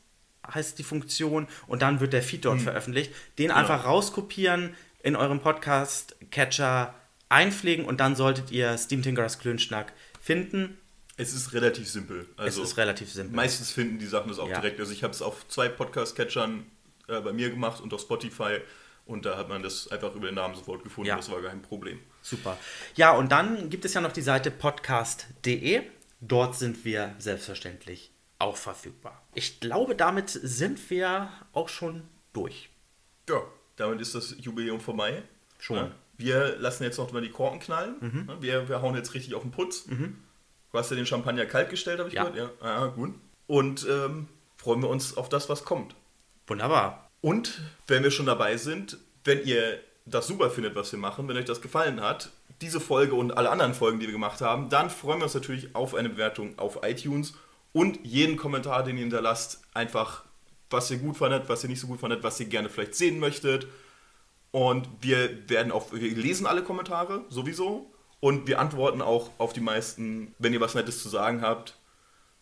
heißt 0.53 0.79
die 0.79 0.85
Funktion 0.85 1.49
und 1.67 1.81
dann 1.81 2.01
wird 2.01 2.13
der 2.13 2.23
Feed 2.23 2.45
dort 2.45 2.61
veröffentlicht. 2.61 3.15
Den 3.39 3.51
einfach 3.51 3.87
rauskopieren, 3.87 4.75
in 5.03 5.17
eurem 5.17 5.41
Podcast-Catcher 5.41 6.95
einpflegen 7.29 7.85
und 7.85 8.01
dann 8.01 8.17
solltet 8.17 8.51
ihr 8.51 8.77
Steam 8.79 9.03
Tinkerers 9.03 9.39
Klönschnack 9.39 9.93
finden. 10.21 10.79
Es 11.17 11.33
ist 11.33 11.53
relativ 11.53 11.89
simpel. 11.89 12.27
Also 12.37 12.63
es 12.63 12.71
ist 12.71 12.77
relativ 12.77 13.13
simpel. 13.13 13.35
meistens 13.37 13.71
finden 13.71 13.99
die 13.99 14.07
Sachen 14.07 14.29
das 14.29 14.39
auch 14.39 14.49
Ja. 14.49 14.61
direkt. 14.61 14.81
Also 14.81 14.93
ich 14.93 15.03
habe 15.05 15.13
es 15.13 15.23
auf 15.23 15.47
zwei 15.49 15.69
Podcast-Catchern 15.69 16.65
äh, 17.09 17.21
bei 17.21 17.33
mir 17.33 17.51
gemacht 17.51 17.81
und 17.81 17.93
auf 17.95 18.01
Spotify 18.01 18.59
und 19.07 19.25
da 19.27 19.37
hat 19.37 19.49
man 19.49 19.63
das 19.63 19.89
einfach 19.89 20.15
über 20.15 20.27
den 20.27 20.35
Namen 20.35 20.55
sofort 20.55 20.83
gefunden. 20.83 21.09
Ja. 21.09 21.17
Das 21.17 21.31
war 21.31 21.41
kein 21.43 21.63
Problem. 21.63 22.01
Super. 22.23 22.59
Ja, 22.97 23.13
und 23.13 23.31
dann 23.33 23.69
gibt 23.71 23.85
es 23.85 23.95
ja 23.95 24.01
noch 24.01 24.13
die 24.13 24.23
Seite 24.23 24.51
podcast.de. 24.51 25.83
Dort 26.21 26.57
sind 26.57 26.85
wir 26.85 27.15
selbstverständlich 27.19 28.11
auch 28.39 28.57
verfügbar. 28.57 29.23
Ich 29.35 29.61
glaube, 29.61 29.95
damit 29.95 30.31
sind 30.31 30.91
wir 30.91 31.31
auch 31.53 31.69
schon 31.69 32.03
durch. 32.33 32.71
Ja, 33.29 33.43
damit 33.77 34.01
ist 34.01 34.15
das 34.15 34.35
Jubiläum 34.41 34.81
vorbei. 34.81 35.23
Schon. 35.59 35.77
Ja. 35.77 35.91
Wir 36.17 36.57
lassen 36.59 36.85
jetzt 36.85 36.97
noch 36.99 37.13
mal 37.13 37.21
die 37.23 37.31
Korken 37.31 37.61
knallen. 37.61 38.27
Ja, 38.29 38.41
Wir, 38.43 38.69
wir 38.69 38.83
hauen 38.83 38.95
jetzt 38.95 39.15
richtig 39.15 39.35
auf 39.35 39.43
den 39.43 39.51
Putz. 39.51 39.85
Du 40.75 40.81
hast 40.81 40.91
ja 40.91 40.97
den 40.97 41.07
Champagner 41.07 41.47
kalt 41.47 41.71
gestellt, 41.71 42.01
habe 42.01 42.09
ich 42.09 42.17
Ja. 42.17 42.25
gehört. 42.25 42.61
Ja, 42.61 42.67
ah, 42.69 42.87
gut. 42.89 43.15
Und 43.47 43.87
ähm, 43.89 44.27
freuen 44.57 44.83
wir 44.83 44.89
uns 44.89 45.17
auf 45.17 45.29
das, 45.29 45.49
was 45.49 45.65
kommt. 45.65 45.95
Wunderbar. 46.49 47.09
Und 47.21 47.61
wenn 47.87 48.03
wir 48.03 48.11
schon 48.11 48.27
dabei 48.27 48.57
sind, 48.57 48.99
wenn 49.23 49.45
ihr 49.47 49.79
das 50.05 50.27
super 50.27 50.51
findet, 50.51 50.75
was 50.75 50.91
wir 50.91 50.99
machen, 50.99 51.29
wenn 51.29 51.37
euch 51.37 51.45
das 51.45 51.61
gefallen 51.61 52.01
hat, 52.01 52.31
diese 52.61 52.81
Folge 52.81 53.15
und 53.15 53.39
alle 53.39 53.51
anderen 53.51 53.73
Folgen, 53.73 54.01
die 54.01 54.07
wir 54.07 54.13
gemacht 54.13 54.41
haben, 54.41 54.69
dann 54.69 54.91
freuen 54.91 55.21
wir 55.21 55.27
uns 55.27 55.35
natürlich 55.35 55.77
auf 55.77 55.95
eine 55.95 56.09
Bewertung 56.09 56.59
auf 56.59 56.81
iTunes 56.83 57.35
und 57.73 58.01
jeden 58.03 58.37
Kommentar, 58.37 58.83
den 58.83 58.97
ihr 58.97 59.03
hinterlasst, 59.03 59.63
einfach, 59.75 60.25
was 60.71 60.91
ihr 60.91 60.99
gut 60.99 61.17
fandet, 61.17 61.49
was 61.49 61.63
ihr 61.63 61.71
nicht 61.71 61.81
so 61.81 61.87
gut 61.87 62.01
fandet, 62.01 62.25
was 62.25 62.41
ihr 62.41 62.47
gerne 62.47 62.69
vielleicht 62.69 62.97
sehen 62.97 63.21
möchtet. 63.21 63.69
Und 64.51 64.89
wir 65.03 65.49
werden 65.49 65.71
auch, 65.71 65.93
wir 65.93 66.17
lesen 66.17 66.47
alle 66.47 66.65
Kommentare 66.65 67.25
sowieso 67.29 67.94
und 68.25 68.47
wir 68.47 68.59
antworten 68.59 69.03
auch 69.03 69.33
auf 69.37 69.53
die 69.53 69.61
meisten, 69.61 70.35
wenn 70.39 70.55
ihr 70.55 70.61
was 70.63 70.75
Nettes 70.75 71.03
zu 71.03 71.11
sagen 71.11 71.43
habt. 71.43 71.77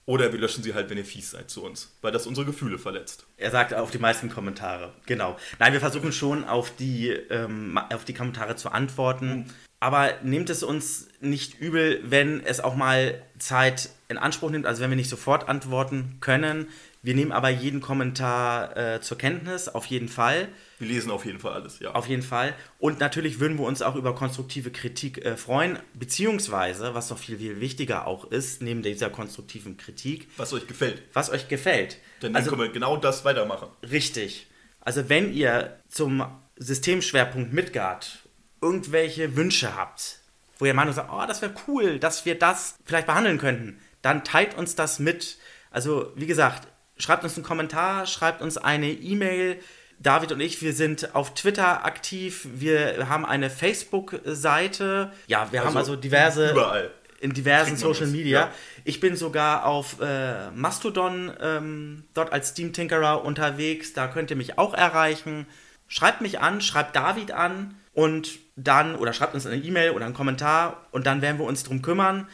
Oder 0.06 0.32
wir 0.32 0.38
löschen 0.38 0.62
sie 0.62 0.74
halt, 0.74 0.90
wenn 0.90 0.96
ihr 0.96 1.04
fies 1.04 1.32
seid 1.32 1.50
zu 1.50 1.64
uns, 1.64 1.92
weil 2.02 2.12
das 2.12 2.24
unsere 2.24 2.46
Gefühle 2.46 2.78
verletzt. 2.78 3.26
Er 3.36 3.50
sagt 3.50 3.74
auf 3.74 3.90
die 3.90 3.98
meisten 3.98 4.30
Kommentare. 4.30 4.92
Genau. 5.06 5.36
Nein, 5.58 5.72
wir 5.72 5.80
versuchen 5.80 6.12
schon 6.12 6.44
auf 6.44 6.70
die, 6.76 7.08
ähm, 7.08 7.80
auf 7.92 8.04
die 8.04 8.14
Kommentare 8.14 8.54
zu 8.54 8.70
antworten. 8.70 9.52
Aber 9.80 10.12
nehmt 10.22 10.50
es 10.50 10.62
uns 10.62 11.08
nicht 11.20 11.60
übel, 11.60 12.00
wenn 12.04 12.46
es 12.46 12.60
auch 12.60 12.76
mal 12.76 13.20
Zeit 13.40 13.90
in 14.06 14.18
Anspruch 14.18 14.50
nimmt, 14.50 14.66
also 14.66 14.82
wenn 14.82 14.90
wir 14.90 14.96
nicht 14.96 15.10
sofort 15.10 15.48
antworten 15.48 16.18
können. 16.20 16.68
Wir 17.04 17.16
nehmen 17.16 17.32
aber 17.32 17.48
jeden 17.48 17.80
Kommentar 17.80 18.76
äh, 18.76 19.00
zur 19.00 19.18
Kenntnis, 19.18 19.68
auf 19.68 19.86
jeden 19.86 20.08
Fall. 20.08 20.48
Wir 20.78 20.86
lesen 20.86 21.10
auf 21.10 21.24
jeden 21.24 21.40
Fall 21.40 21.52
alles, 21.52 21.80
ja. 21.80 21.92
Auf 21.92 22.06
jeden 22.08 22.22
Fall. 22.22 22.54
Und 22.78 23.00
natürlich 23.00 23.40
würden 23.40 23.58
wir 23.58 23.64
uns 23.64 23.82
auch 23.82 23.96
über 23.96 24.14
konstruktive 24.14 24.70
Kritik 24.70 25.24
äh, 25.24 25.36
freuen, 25.36 25.80
beziehungsweise, 25.94 26.94
was 26.94 27.10
noch 27.10 27.18
viel, 27.18 27.38
viel 27.38 27.60
wichtiger 27.60 28.06
auch 28.06 28.30
ist, 28.30 28.62
neben 28.62 28.82
dieser 28.82 29.10
konstruktiven 29.10 29.76
Kritik, 29.76 30.28
was 30.36 30.52
euch 30.52 30.68
gefällt. 30.68 31.02
was 31.12 31.28
euch 31.30 31.48
gefällt. 31.48 31.98
Denn 32.22 32.34
dann 32.34 32.36
also 32.36 32.50
können 32.50 32.62
wir 32.62 32.68
genau 32.68 32.96
das 32.96 33.24
weitermachen. 33.24 33.68
richtig. 33.90 34.46
Also 34.80 35.08
wenn 35.08 35.32
ihr 35.32 35.78
zum 35.88 36.24
Systemschwerpunkt 36.56 37.52
Midgard 37.52 38.18
irgendwelche 38.60 39.36
Wünsche 39.36 39.76
habt, 39.76 40.20
wo 40.58 40.66
ihr 40.66 40.74
Meinung 40.74 40.94
sagt, 40.94 41.10
oh, 41.12 41.24
das 41.26 41.42
wäre 41.42 41.54
cool, 41.66 41.98
dass 41.98 42.24
wir 42.24 42.38
das 42.38 42.78
vielleicht 42.84 43.06
behandeln 43.08 43.38
könnten, 43.38 43.80
dann 44.02 44.22
teilt 44.22 44.56
uns 44.56 44.76
das 44.76 45.00
mit. 45.00 45.38
Also 45.70 46.12
wie 46.14 46.26
gesagt, 46.26 46.68
schreibt 47.02 47.24
uns 47.24 47.34
einen 47.36 47.44
Kommentar, 47.44 48.06
schreibt 48.06 48.42
uns 48.42 48.56
eine 48.58 48.90
E-Mail. 48.90 49.58
David 49.98 50.32
und 50.32 50.40
ich, 50.40 50.62
wir 50.62 50.72
sind 50.72 51.14
auf 51.14 51.34
Twitter 51.34 51.84
aktiv, 51.84 52.46
wir 52.54 53.08
haben 53.08 53.24
eine 53.24 53.50
Facebook-Seite. 53.50 55.12
Ja, 55.26 55.48
wir 55.52 55.60
haben 55.60 55.68
Also 55.68 55.78
also 55.92 55.96
diverse 55.96 56.50
überall. 56.50 56.90
in 57.20 57.32
diversen 57.32 57.76
Social 57.76 58.06
das, 58.06 58.10
Media. 58.10 58.40
ja. 58.40 58.50
Ich 58.84 58.98
bin 59.00 59.14
sogar 59.16 59.64
auf 59.66 60.00
äh, 60.00 60.50
Mastodon 60.52 61.32
ähm, 61.40 62.04
dort 62.14 62.32
als 62.32 62.48
Steam 62.48 62.72
Tinkerer 62.72 63.24
unterwegs. 63.24 63.92
Da 63.92 64.08
könnt 64.08 64.30
ihr 64.30 64.36
mich 64.36 64.58
auch 64.58 64.74
erreichen. 64.74 65.46
Schreibt 65.86 66.20
mich 66.20 66.40
an, 66.40 66.60
schreibt 66.60 66.96
David 66.96 67.30
an 67.32 67.76
und 67.92 68.38
dann, 68.56 68.96
oder 68.96 69.12
schreibt 69.12 69.34
uns 69.34 69.46
eine 69.46 69.56
E-Mail 69.62 69.90
oder 69.90 70.04
einen 70.06 70.14
Kommentar 70.14 70.86
und 70.90 71.06
dann 71.06 71.22
werden 71.22 71.38
wir 71.38 71.46
uns 71.46 71.62
drum 71.64 71.80
kümmern. 71.82 72.26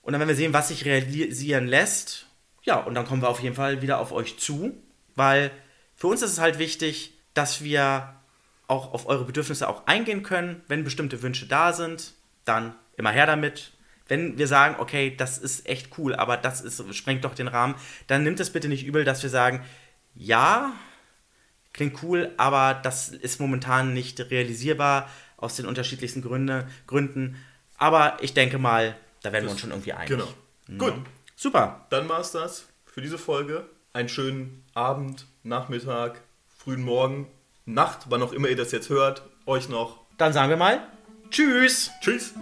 Und 0.00 0.12
dann 0.12 0.20
werden 0.20 0.28
wir 0.28 0.36
sehen, 0.36 0.52
was 0.52 0.68
sich 0.68 0.84
realisieren 0.84 1.66
lässt. 1.66 2.23
Ja, 2.64 2.76
und 2.76 2.94
dann 2.94 3.06
kommen 3.06 3.22
wir 3.22 3.28
auf 3.28 3.40
jeden 3.40 3.54
Fall 3.54 3.82
wieder 3.82 3.98
auf 3.98 4.10
euch 4.10 4.38
zu, 4.38 4.74
weil 5.14 5.50
für 5.94 6.08
uns 6.08 6.22
ist 6.22 6.32
es 6.32 6.40
halt 6.40 6.58
wichtig, 6.58 7.12
dass 7.34 7.62
wir 7.62 8.14
auch 8.66 8.92
auf 8.92 9.06
eure 9.06 9.24
Bedürfnisse 9.24 9.68
auch 9.68 9.86
eingehen 9.86 10.22
können. 10.22 10.62
Wenn 10.66 10.82
bestimmte 10.84 11.22
Wünsche 11.22 11.46
da 11.46 11.72
sind, 11.72 12.14
dann 12.44 12.74
immer 12.96 13.10
her 13.10 13.26
damit. 13.26 13.72
Wenn 14.08 14.38
wir 14.38 14.48
sagen, 14.48 14.76
okay, 14.78 15.14
das 15.16 15.38
ist 15.38 15.66
echt 15.66 15.98
cool, 15.98 16.14
aber 16.14 16.36
das 16.36 16.60
ist, 16.60 16.94
sprengt 16.94 17.24
doch 17.24 17.34
den 17.34 17.48
Rahmen, 17.48 17.74
dann 18.06 18.22
nimmt 18.22 18.40
es 18.40 18.50
bitte 18.50 18.68
nicht 18.68 18.84
übel, 18.84 19.04
dass 19.04 19.22
wir 19.22 19.30
sagen, 19.30 19.64
ja, 20.14 20.72
klingt 21.72 22.02
cool, 22.02 22.32
aber 22.36 22.74
das 22.74 23.08
ist 23.08 23.40
momentan 23.40 23.94
nicht 23.94 24.20
realisierbar 24.30 25.10
aus 25.36 25.56
den 25.56 25.66
unterschiedlichsten 25.66 26.22
Gründe, 26.22 26.68
Gründen. 26.86 27.36
Aber 27.76 28.18
ich 28.20 28.34
denke 28.34 28.58
mal, 28.58 28.96
da 29.22 29.32
werden 29.32 29.44
wir 29.44 29.50
uns 29.50 29.60
schon 29.60 29.70
irgendwie 29.70 29.92
einig. 29.92 30.08
Genau. 30.08 30.28
Gut, 30.78 30.94
Super. 31.36 31.86
dann 31.90 32.08
war's 32.08 32.32
das 32.32 32.66
für 32.84 33.00
diese 33.02 33.18
Folge. 33.18 33.66
Einen 33.92 34.08
schönen 34.08 34.64
Abend, 34.74 35.26
Nachmittag, 35.42 36.20
frühen 36.58 36.82
Morgen, 36.82 37.28
Nacht, 37.66 38.06
wann 38.08 38.22
auch 38.22 38.32
immer 38.32 38.48
ihr 38.48 38.56
das 38.56 38.72
jetzt 38.72 38.88
hört. 38.88 39.22
Euch 39.46 39.68
noch. 39.68 39.98
Dann 40.18 40.32
sagen 40.32 40.50
wir 40.50 40.56
mal 40.56 40.86
Tschüss. 41.30 41.90
Tschüss. 42.00 42.34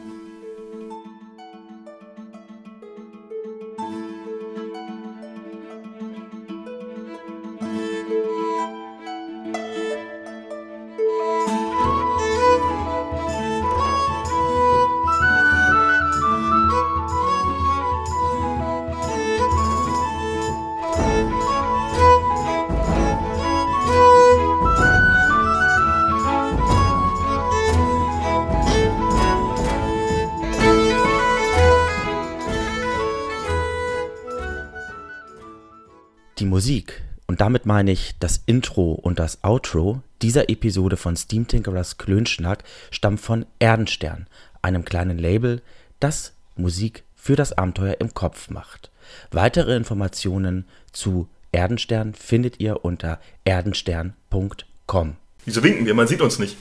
Damit 37.42 37.66
meine 37.66 37.90
ich 37.90 38.14
das 38.20 38.40
Intro 38.46 38.92
und 38.92 39.18
das 39.18 39.42
Outro 39.42 40.00
dieser 40.22 40.48
Episode 40.48 40.96
von 40.96 41.16
Steam 41.16 41.48
Tinkerers 41.48 41.98
Klönschnack, 41.98 42.62
stammt 42.92 43.20
von 43.20 43.46
Erdenstern, 43.58 44.28
einem 44.62 44.84
kleinen 44.84 45.18
Label, 45.18 45.60
das 45.98 46.34
Musik 46.54 47.02
für 47.16 47.34
das 47.34 47.52
Abenteuer 47.58 47.96
im 47.98 48.14
Kopf 48.14 48.48
macht. 48.48 48.92
Weitere 49.32 49.74
Informationen 49.74 50.66
zu 50.92 51.28
Erdenstern 51.50 52.14
findet 52.14 52.60
ihr 52.60 52.84
unter 52.84 53.18
erdenstern.com. 53.44 55.16
Wieso 55.44 55.64
winken 55.64 55.84
wir? 55.84 55.94
Man 55.94 56.06
sieht 56.06 56.20
uns 56.20 56.38
nicht. 56.38 56.56